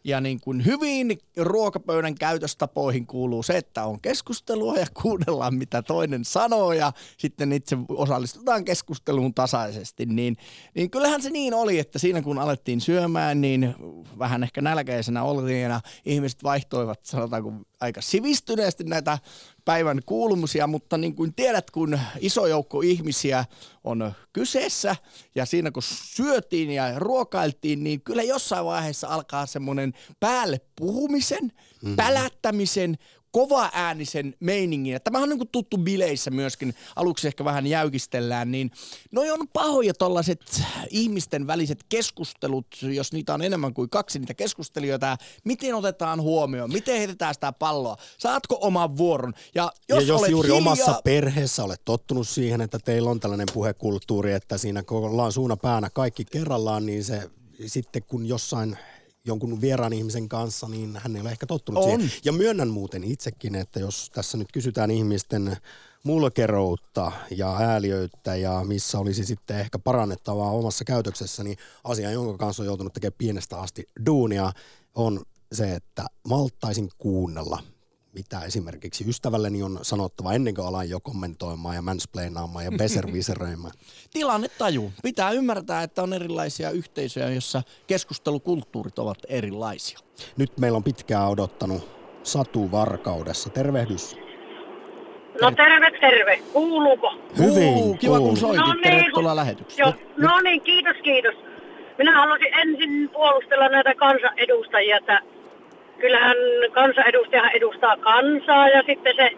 [0.08, 6.26] ja niin kuin hyvin ruokapöydän käytöstapoihin kuuluu se, että on keskustelua ja kuunnellaan mitä toinen
[6.26, 10.05] sanoo ja sitten itse osallistutaan keskusteluun tasaisesti.
[10.05, 10.38] Niin,
[10.76, 13.76] niin kyllähän se niin oli, että siinä kun alettiin syömään, niin
[14.20, 19.19] vähän ehkä nälkäisenä oltiin ja ihmiset vaihtoivat sanotaanko aika sivistyneesti näitä
[19.65, 23.45] päivän kuulumisia, mutta niin kuin tiedät, kun iso joukko ihmisiä
[23.84, 24.95] on kyseessä
[25.36, 31.95] ja siinä kun syötiin ja ruokailtiin, niin kyllä jossain vaiheessa alkaa semmoinen päälle puhumisen, mm-hmm.
[31.95, 32.97] pälättämisen,
[33.32, 34.99] kova äänisen meiningin.
[35.03, 38.71] Tämähän on niin kuin tuttu bileissä myöskin, aluksi ehkä vähän jäykistellään, niin
[39.11, 45.17] noi on pahoja tollaiset ihmisten väliset keskustelut, jos niitä on enemmän kuin kaksi niitä keskustelijoita.
[45.43, 49.34] Miten otetaan huomioon, miten heitetään sitä palloa, saatko oman vuoron.
[49.55, 53.19] Ja jos, ja jos olet juuri hiljaa, omassa perheessä olet tottunut siihen, että teillä on
[53.19, 57.30] tällainen puhekulttuuri, että siinä ollaan suuna päänä kaikki kerrallaan, niin se
[57.65, 58.78] sitten kun jossain
[59.28, 61.99] jonkun vieraan ihmisen kanssa, niin hän ei ole ehkä tottunut On.
[61.99, 62.19] siihen.
[62.25, 65.57] Ja myönnän muuten itsekin, että jos tässä nyt kysytään ihmisten
[66.03, 72.63] mulkeroutta ja ääliöyttä ja missä olisi sitten ehkä parannettavaa omassa käytöksessä, niin asia, jonka kanssa
[72.63, 74.51] on joutunut tekemään pienestä asti duunia,
[74.95, 75.21] on
[75.51, 77.63] se, että malttaisin kuunnella
[78.18, 83.72] mitä esimerkiksi ystävälleni on sanottava ennen kuin alan jo kommentoimaan ja mansplainaamaan ja besservisereimaan.
[84.13, 84.91] tilannetaju.
[85.03, 89.99] Pitää ymmärtää, että on erilaisia yhteisöjä, joissa keskustelukulttuurit ovat erilaisia.
[90.38, 91.89] Nyt meillä on pitkään odottanut
[92.24, 93.49] Satu Varkaudessa.
[93.49, 94.15] Tervehdys.
[95.41, 96.38] No terve, terve.
[96.53, 97.13] Kuuluuko?
[97.38, 98.65] Hyvin Kuuluu, kiva kun soitit.
[98.65, 99.86] No niin, Tervetuloa kun- lähetykseen.
[99.88, 101.36] Joo, no niin, kiitos, kiitos.
[101.97, 105.22] Minä haluaisin ensin puolustella näitä kansanedustajia, että
[106.00, 106.38] kyllähän
[106.72, 109.32] kansanedustaja edustaa kansaa ja sitten se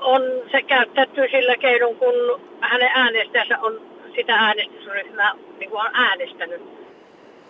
[0.00, 3.80] on se käyttäytyy sillä keinoin, kun hänen äänestäjänsä on
[4.16, 6.62] sitä äänestysryhmää niin kuin on äänestänyt.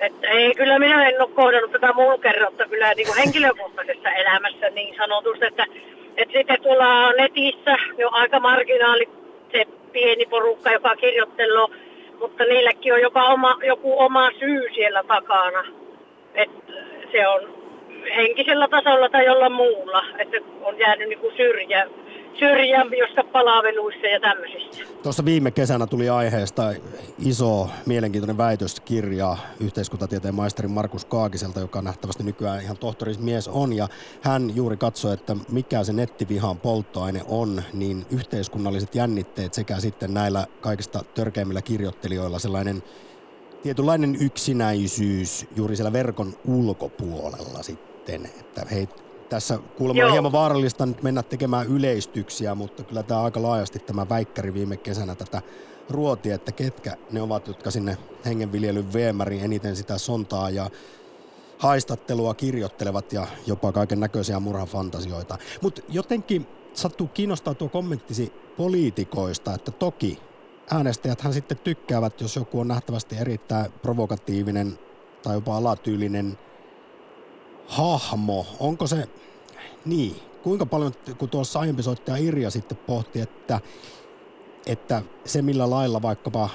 [0.01, 4.97] Että ei, kyllä minä en ole kohdannut tätä mulkerrotta kyllä niin kuin henkilökohtaisessa elämässä niin
[4.97, 5.67] sanotusti, että
[6.19, 9.09] Et sitten tuolla netissä ne on aika marginaali
[9.53, 11.77] se pieni porukka, joka kirjoittelee,
[12.21, 15.65] mutta niilläkin on jopa oma, joku oma syy siellä takana.
[16.35, 16.51] Et
[17.13, 17.58] se on
[18.17, 21.87] henkisellä tasolla tai jollain muulla, että on jäänyt niinku syrjä,
[22.39, 24.85] syrjään josta palveluissa ja tämmöisissä.
[25.03, 26.63] Tuossa viime kesänä tuli aiheesta
[27.27, 33.73] iso mielenkiintoinen väitöskirja yhteiskuntatieteen maisteri Markus Kaakiselta, joka nähtävästi nykyään ihan tohtorismies on.
[33.73, 33.89] Ja
[34.23, 40.47] hän juuri katsoi, että mikä se nettivihan polttoaine on, niin yhteiskunnalliset jännitteet sekä sitten näillä
[40.61, 42.83] kaikista törkeimmillä kirjoittelijoilla sellainen
[43.63, 48.89] tietynlainen yksinäisyys juuri siellä verkon ulkopuolella sitten, että hei,
[49.29, 50.13] tässä kuulemma on Joo.
[50.13, 55.15] hieman vaarallista nyt mennä tekemään yleistyksiä, mutta kyllä tämä aika laajasti tämä väikkäri viime kesänä
[55.15, 55.43] tätä
[55.91, 60.71] ruoti, että ketkä ne ovat, jotka sinne hengenviljelyn viemäriin eniten sitä sontaa ja
[61.59, 65.39] haistattelua kirjoittelevat ja jopa kaiken näköisiä murhafantasioita.
[65.63, 70.19] Mutta jotenkin sattuu kiinnostaa tuo kommenttisi poliitikoista, että toki
[70.71, 74.79] äänestäjäthän sitten tykkäävät, jos joku on nähtävästi erittäin provokatiivinen
[75.23, 76.39] tai jopa alatyylinen
[77.69, 78.47] hahmo.
[78.61, 79.09] Onko se,
[79.85, 83.61] niin, kuinka paljon, kun tuossa aiempi soittaja Irja sitten pohti, että,
[84.66, 86.49] että se millä lailla vaikkapa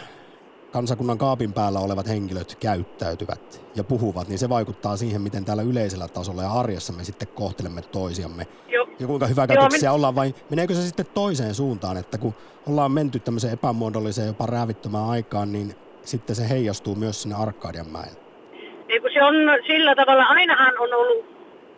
[0.72, 6.07] kansakunnan kaapin päällä olevat henkilöt käyttäytyvät ja puhuvat, niin se vaikuttaa siihen, miten täällä yleisellä
[6.07, 8.47] tasolla ja arjessa me sitten kohtelemme toisiamme.
[8.68, 8.88] Joo.
[8.99, 12.34] Ja kuinka hyväkäytöksiä ollaan vai meneekö se sitten toiseen suuntaan, että kun
[12.68, 18.22] ollaan menty tämmöiseen epämuodolliseen jopa räävittömään aikaan, niin sitten se heijastuu myös sinne Arkadianmäelle.
[18.93, 19.35] Ei kun se on
[19.67, 21.25] sillä tavalla, ainahan on ollut,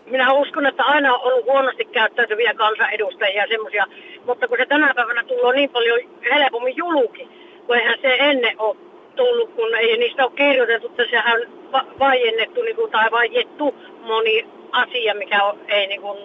[0.05, 3.86] minä uskon, että aina on ollut huonosti käyttäytyviä kansanedustajia ja semmoisia,
[4.26, 5.99] mutta kun se tänä päivänä tulee niin paljon
[6.32, 7.30] helpommin julki,
[7.66, 8.76] kun eihän se ennen ole
[9.16, 13.76] tullut, kun ei niistä ole kirjoitettu, että sehän on va- vaiennettu niin kuin, tai vaiettu
[14.01, 16.18] moni asia, mikä on, ei niin kuin,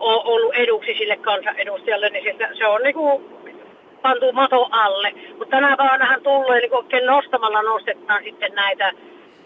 [0.00, 3.24] ole ollut eduksi sille kansanedustajalle, niin se, se on niin kuin,
[4.02, 5.12] pantu mato alle.
[5.38, 8.92] Mutta tänä päivänähän tullut, eli kun oikein nostamalla nostetaan sitten näitä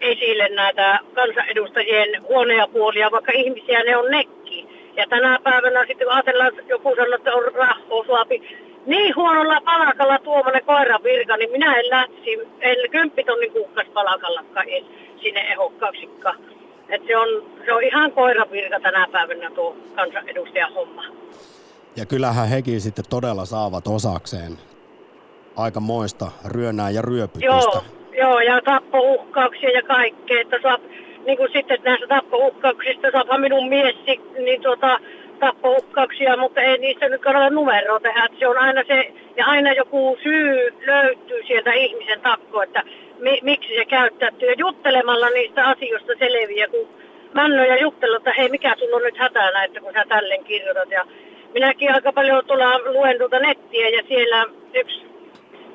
[0.03, 4.67] esille näitä kansanedustajien huonoja puolia, vaikka ihmisiä ne on nekki.
[4.97, 8.41] Ja tänä päivänä sitten kun ajatellaan, että joku sanoo, että on rahoa suapi,
[8.85, 14.85] niin huonolla palakalla tuommoinen koiran virka, niin minä en lähtisi, en kymppitonnin kuukkas palakallakaan en
[15.21, 16.35] sinne ehokkaaksikaan.
[16.89, 17.27] Et se, on,
[17.65, 21.03] se on ihan koiran virka tänä päivänä tuo kansanedustajan homma.
[21.95, 24.57] Ja kyllähän hekin sitten todella saavat osakseen
[25.55, 27.45] aikamoista ryönää ja ryöpytystä.
[27.45, 27.83] Joo,
[28.17, 30.77] joo, ja tappouhkauksia ja kaikkea, että saa,
[31.25, 33.95] niin kuin sitten näistä tappouhkauksista saapa minun mies
[34.37, 34.99] niin tuota,
[35.39, 39.73] tappouhkauksia, mutta ei niistä nyt kannata numeroa tehdä, että se on aina se, ja aina
[39.73, 42.83] joku syy löytyy sieltä ihmisen takko, että
[43.19, 46.87] mi, miksi se käyttäytyy, ja juttelemalla niistä asioista selviää, kun
[47.33, 50.91] Männy ja juttelu, että hei, mikä sulla on nyt hätänä, että kun sä tälleen kirjoitat,
[50.91, 51.05] ja
[51.53, 55.12] minäkin aika paljon tulla luen tuota nettiä, ja siellä yksi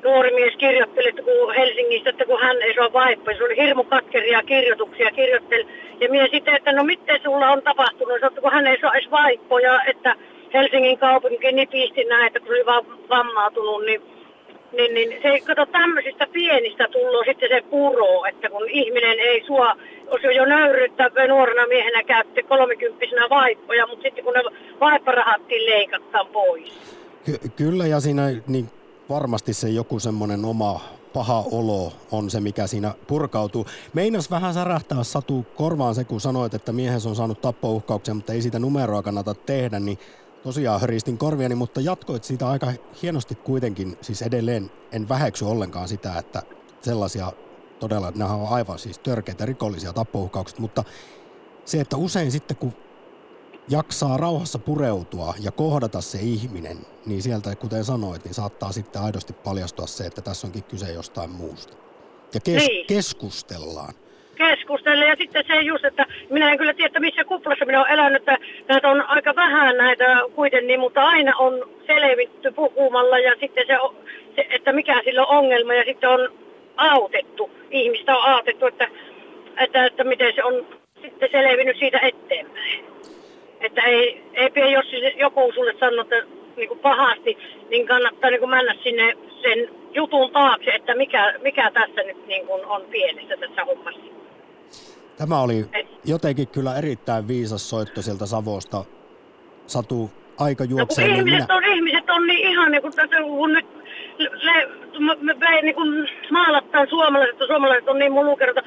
[0.03, 3.37] nuori mies kirjoitteli että kun Helsingistä, että kun hän ei saa vaippoja.
[3.37, 5.67] Se oli hirmu katkeria kirjoituksia kirjoitteli.
[5.99, 9.11] Ja minä sitten, että no miten sulla on tapahtunut, että kun hän ei saa edes
[9.11, 10.15] vaippoja, että
[10.53, 12.05] Helsingin kaupunki nipisti
[12.39, 14.01] kun se oli vaan vammautunut, niin
[14.71, 19.75] niin, niin se kato tämmöisistä pienistä tullut sitten se puro, että kun ihminen ei sua,
[20.11, 24.41] jos jo nöyryyttä nuorena miehenä käytti kolmikymppisenä vaippoja, mutta sitten kun ne
[24.79, 26.97] vaipparahattiin leikataan pois.
[27.25, 28.69] Ky- kyllä ja siinä niin
[29.09, 30.81] varmasti se joku semmoinen oma
[31.13, 33.65] paha olo on se, mikä siinä purkautuu.
[33.93, 38.41] Meinas vähän särähtää Satu korvaan se, kun sanoit, että miehes on saanut tappouhkauksia, mutta ei
[38.41, 39.99] siitä numeroa kannata tehdä, niin
[40.43, 46.17] tosiaan höristin korviani, mutta jatkoit siitä aika hienosti kuitenkin, siis edelleen en väheksy ollenkaan sitä,
[46.17, 46.43] että
[46.81, 47.31] sellaisia
[47.79, 50.83] todella, nämä on aivan siis törkeitä rikollisia tappouhkaukset, mutta
[51.65, 52.73] se, että usein sitten kun
[53.69, 59.33] jaksaa rauhassa pureutua ja kohdata se ihminen, niin sieltä, kuten sanoit, niin saattaa sitten aidosti
[59.33, 61.77] paljastua se, että tässä onkin kyse jostain muusta.
[62.33, 62.85] Ja kes- Niin.
[62.87, 63.93] keskustellaan.
[64.35, 65.05] keskustella.
[65.05, 68.21] Ja sitten se just, että minä en kyllä tiedä, että missä kuplassa minä olen elänyt,
[68.21, 70.05] että näitä on aika vähän näitä
[70.35, 71.53] kuitenkin, mutta aina on
[71.87, 73.73] selvitty puhumalla ja sitten se,
[74.35, 76.19] se että mikä sillä on ongelma ja sitten on
[76.77, 78.87] autettu, ihmistä on autettu, että,
[79.57, 80.67] että, että miten se on
[81.01, 82.85] sitten selvinnyt siitä eteenpäin.
[83.61, 84.85] Että ei, ei pidä, jos
[85.17, 86.15] joku sulle sanoo, että
[86.55, 87.37] niin kuin pahasti,
[87.69, 92.47] niin kannattaa niin kuin mennä sinne sen jutun taakse, että mikä, mikä tässä nyt niin
[92.47, 94.01] kuin on pielessä tässä hommassa.
[95.17, 95.65] Tämä oli
[96.05, 98.85] jotenkin kyllä erittäin viisas soitto sieltä Savosta.
[99.65, 101.37] Satu, aika No juoksee, niin minä...
[101.37, 103.65] ihmiset on, ihmiset on niin ihan niin kuin tässä, kun nyt
[104.19, 108.61] le, me, me vein niin kuin maalattaa suomalaiset, suomalaiset on niin mulukerta,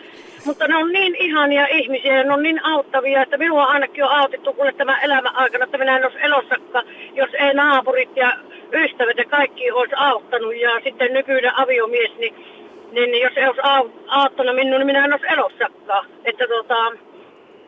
[0.44, 4.10] mutta ne on niin ihania ihmisiä ja ne on niin auttavia, että minua ainakin on
[4.10, 6.84] autettu kuule tämän elämän aikana, että minä en olisi elossakaan,
[7.14, 8.36] jos ei naapurit ja
[8.72, 12.34] ystävät ja kaikki olisi auttanut ja sitten nykyinen aviomies, niin,
[12.92, 16.06] niin, niin jos ei olisi au- auttanut minua, niin minä en olisi elossakaan.
[16.24, 16.92] Että tota,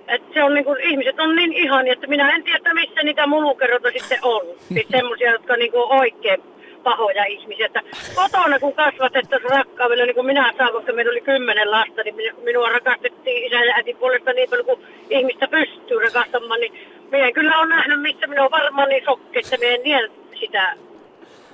[0.08, 3.26] että se on niin kuin, ihmiset on niin ihania, että minä en tiedä, missä niitä
[3.26, 4.42] mulukerroita sitten on.
[4.58, 6.42] Siis semmoisia, jotka niin kuin oikein
[6.84, 7.66] pahoja ihmisiä.
[7.66, 7.82] Että
[8.14, 12.44] kotona kun kasvatettaisiin rakkaudella, niin kuin minä saan, koska meillä oli kymmenen lasta, niin min-
[12.44, 14.80] minua rakastettiin isä ja äiti puolesta niin paljon kuin
[15.10, 16.72] ihmistä pystyy rakastamaan, niin
[17.12, 20.08] minä en kyllä ole nähnyt, missä minä olen varmaan niin sokki, että minä en tiedä
[20.40, 20.76] sitä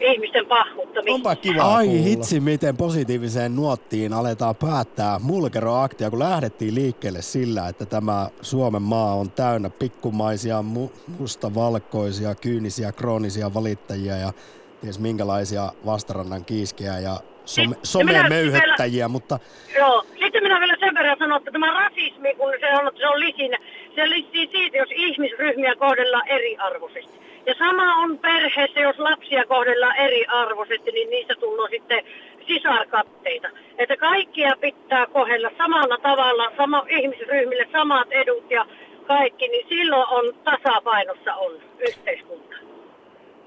[0.01, 1.01] ihmisten pahuutta.
[1.11, 2.03] Onpa kiva Ai kuulla.
[2.03, 9.15] hitsi, miten positiiviseen nuottiin aletaan päättää mulkeroaktia, kun lähdettiin liikkeelle sillä, että tämä Suomen maa
[9.15, 14.33] on täynnä pikkumaisia, mu- mustavalkoisia, kyynisiä, kroonisia valittajia ja
[14.81, 19.39] ties minkälaisia vastarannan kiiskiä ja some, minä- somemöyhöttäjiä, mutta
[19.79, 20.05] Joo.
[20.23, 23.59] Sitten minä vielä sen verran sanon, että tämä rasismi, kun se on, se on lisinä,
[23.95, 27.21] se listii siitä, jos ihmisryhmiä kohdellaan eriarvoisesti.
[27.47, 32.05] Ja sama on perheessä, jos lapsia kohdellaan eriarvoisesti, niin niistä tulee sitten
[32.47, 33.49] sisarkatteita.
[33.79, 38.67] Että kaikkia pitää kohdella samalla tavalla, sama, ihmisryhmille samat edut ja
[39.07, 42.70] kaikki, niin silloin on tasapainossa on yhteiskunta.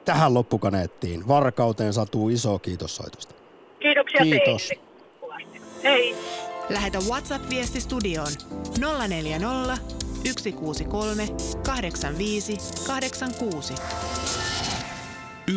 [0.05, 1.27] Tähän loppukaneettiin.
[1.27, 3.35] Varkauteen satuu iso kiitos soitosta.
[3.79, 4.67] Kiitoksia Kiitos.
[4.67, 4.83] teille.
[5.83, 6.15] Hei.
[6.69, 8.31] Lähetä WhatsApp-viesti studioon
[9.07, 9.77] 040
[10.25, 11.23] 163
[11.65, 13.73] 85 86.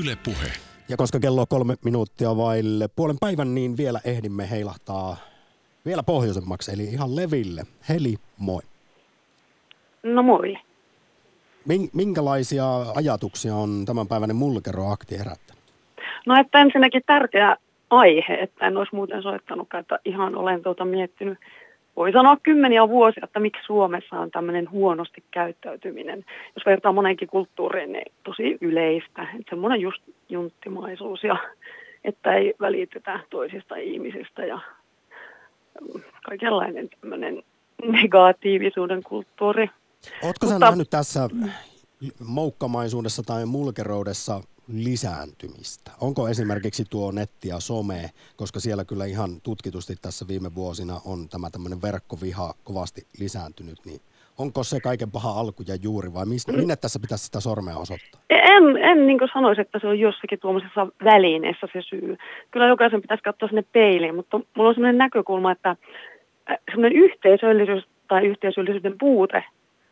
[0.01, 0.53] Yle Puhe.
[0.89, 5.17] Ja koska kello on kolme minuuttia vaille puolen päivän, niin vielä ehdimme heilahtaa
[5.87, 7.63] vielä pohjoisemmaksi, eli ihan leville.
[7.89, 8.63] Heli, moi.
[10.03, 10.57] No moi.
[11.69, 12.65] Min- minkälaisia
[12.95, 15.63] ajatuksia on tämänpäiväinen mulkeroakti herättänyt?
[16.27, 17.57] No että ensinnäkin tärkeä
[17.91, 21.39] aihe, että en olisi muuten soittanutkaan, että ihan olen tuota miettinyt,
[21.97, 26.25] voi sanoa kymmeniä vuosia, että miksi Suomessa on tämmöinen huonosti käyttäytyminen.
[26.55, 31.37] Jos vertaa monenkin kulttuuriin, niin tosi yleistä, että semmoinen just junttimaisuus ja
[32.05, 34.61] että ei välitetä toisista ihmisistä ja
[36.25, 37.43] kaikenlainen tämmöinen
[38.03, 39.71] negatiivisuuden kulttuuri.
[40.23, 41.29] Ootko sä Mutta- nähnyt tässä
[42.27, 45.91] moukkamaisuudessa tai mulkeroudessa lisääntymistä?
[46.01, 51.29] Onko esimerkiksi tuo netti ja some, koska siellä kyllä ihan tutkitusti tässä viime vuosina on
[51.29, 54.01] tämä tämmöinen verkkoviha kovasti lisääntynyt, niin
[54.39, 58.21] onko se kaiken paha alku ja juuri vai mis, minne tässä pitäisi sitä sormea osoittaa?
[58.31, 62.17] En, en niin sanoisi, että se on jossakin tuommoisessa välineessä se syy.
[62.51, 67.85] Kyllä jokaisen pitäisi katsoa sinne peiliin, mutta mulla on sellainen näkökulma, että äh, sellainen yhteisöllisyys
[68.09, 69.45] tai yhteisöllisyyden puute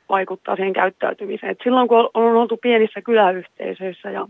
[0.09, 1.53] vaikuttaa siihen käyttäytymiseen.
[1.53, 4.29] Et silloin kun on oltu pienissä kyläyhteisöissä ja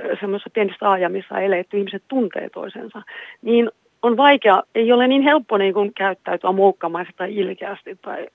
[0.00, 3.02] ö, semmoisissa pienissä taajamissa eletty, ihmiset tuntee toisensa,
[3.42, 3.70] niin
[4.02, 8.26] on vaikea, ei ole niin helppo niin kuin käyttäytyä moukkamaisesti tai ilkeästi tai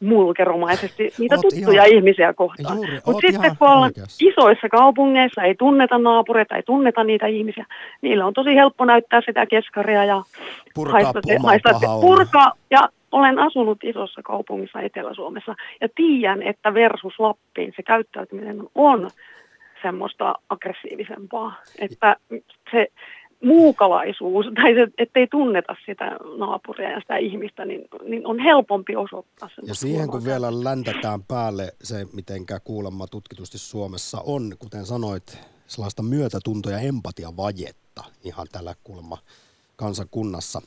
[0.00, 2.78] mulkeromaisesti niitä Oot tuttuja ihan- ihmisiä kohtaan.
[3.06, 4.24] Mutta sitten kun ollaan oikeassa.
[4.30, 7.66] isoissa kaupungeissa, ei tunneta naapureita, ei tunneta niitä ihmisiä,
[8.02, 10.22] niillä on tosi helppo näyttää sitä keskaria ja
[10.74, 12.52] Purkaa haistaa haistaa purkaa.
[12.70, 19.10] Ja olen asunut isossa kaupungissa Etelä-Suomessa ja tiedän, että versus Lappiin se käyttäytyminen on
[19.82, 21.54] semmoista aggressiivisempaa.
[21.78, 22.16] Että
[22.70, 22.86] se
[23.44, 29.48] muukalaisuus, tai se, ettei tunneta sitä naapuria ja sitä ihmistä, niin, niin on helpompi osoittaa
[29.66, 36.02] Ja siihen kun vielä läntetään päälle se, mitenkä kuulemma tutkitusti Suomessa on, kuten sanoit, sellaista
[36.02, 39.18] myötätunto- ja empatiavajetta ihan tällä kuulemma
[39.76, 40.62] kansakunnassa.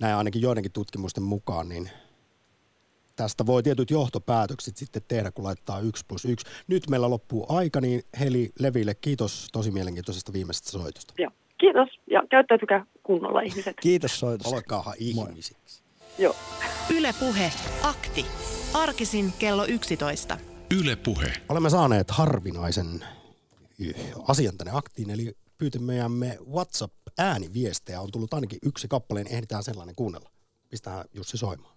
[0.00, 1.90] Näin ainakin joidenkin tutkimusten mukaan, niin
[3.16, 6.46] tästä voi tietyt johtopäätökset sitten tehdä, kun laittaa yksi plus yksi.
[6.66, 11.14] Nyt meillä loppuu aika, niin Heli Leville, kiitos tosi mielenkiintoisesta viimeisestä soitosta.
[11.18, 11.30] Joo.
[11.58, 13.76] Kiitos ja käyttäytykää kunnolla ihmiset.
[13.80, 14.56] Kiitos soitosta.
[14.56, 15.82] Olkaahan ihmisiksi.
[16.18, 16.36] Joo.
[16.96, 17.52] Yle Puhe,
[17.82, 18.26] akti.
[18.74, 20.38] Arkisin kello 11.
[20.80, 21.32] Yle Puhe.
[21.48, 23.04] Olemme saaneet harvinaisen
[24.28, 28.00] asian tänne aktiin, eli pyytämme WhatsApp-ääniviestejä.
[28.00, 30.30] On tullut ainakin yksi kappaleen, ehditään sellainen kuunnella.
[30.68, 31.76] Pistähän Jussi soimaan.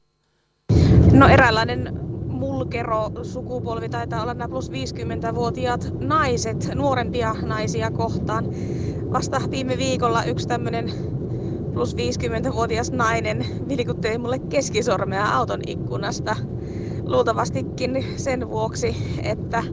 [1.12, 8.46] No eräänlainen mulkero sukupolvi taitaa olla nämä plus 50-vuotiaat naiset, nuorempia naisia kohtaan.
[9.12, 10.92] Vasta viime viikolla yksi tämmöinen
[11.74, 16.36] plus 50-vuotias nainen vilkutteli mulle keskisormea auton ikkunasta.
[17.02, 19.64] Luultavastikin sen vuoksi, että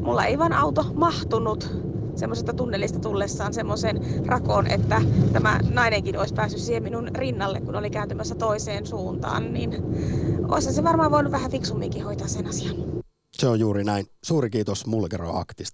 [0.00, 5.02] mulla ei vaan auto mahtunut semmoisesta tunnelista tullessaan semmoiseen rakoon, että
[5.32, 9.82] tämä nainenkin olisi päässyt siihen minun rinnalle, kun oli kääntymässä toiseen suuntaan, niin
[10.48, 12.76] olisi se varmaan voinut vähän fiksumminkin hoitaa sen asian.
[13.32, 14.06] Se on juuri näin.
[14.22, 15.72] Suuri kiitos Mulkero-aktista.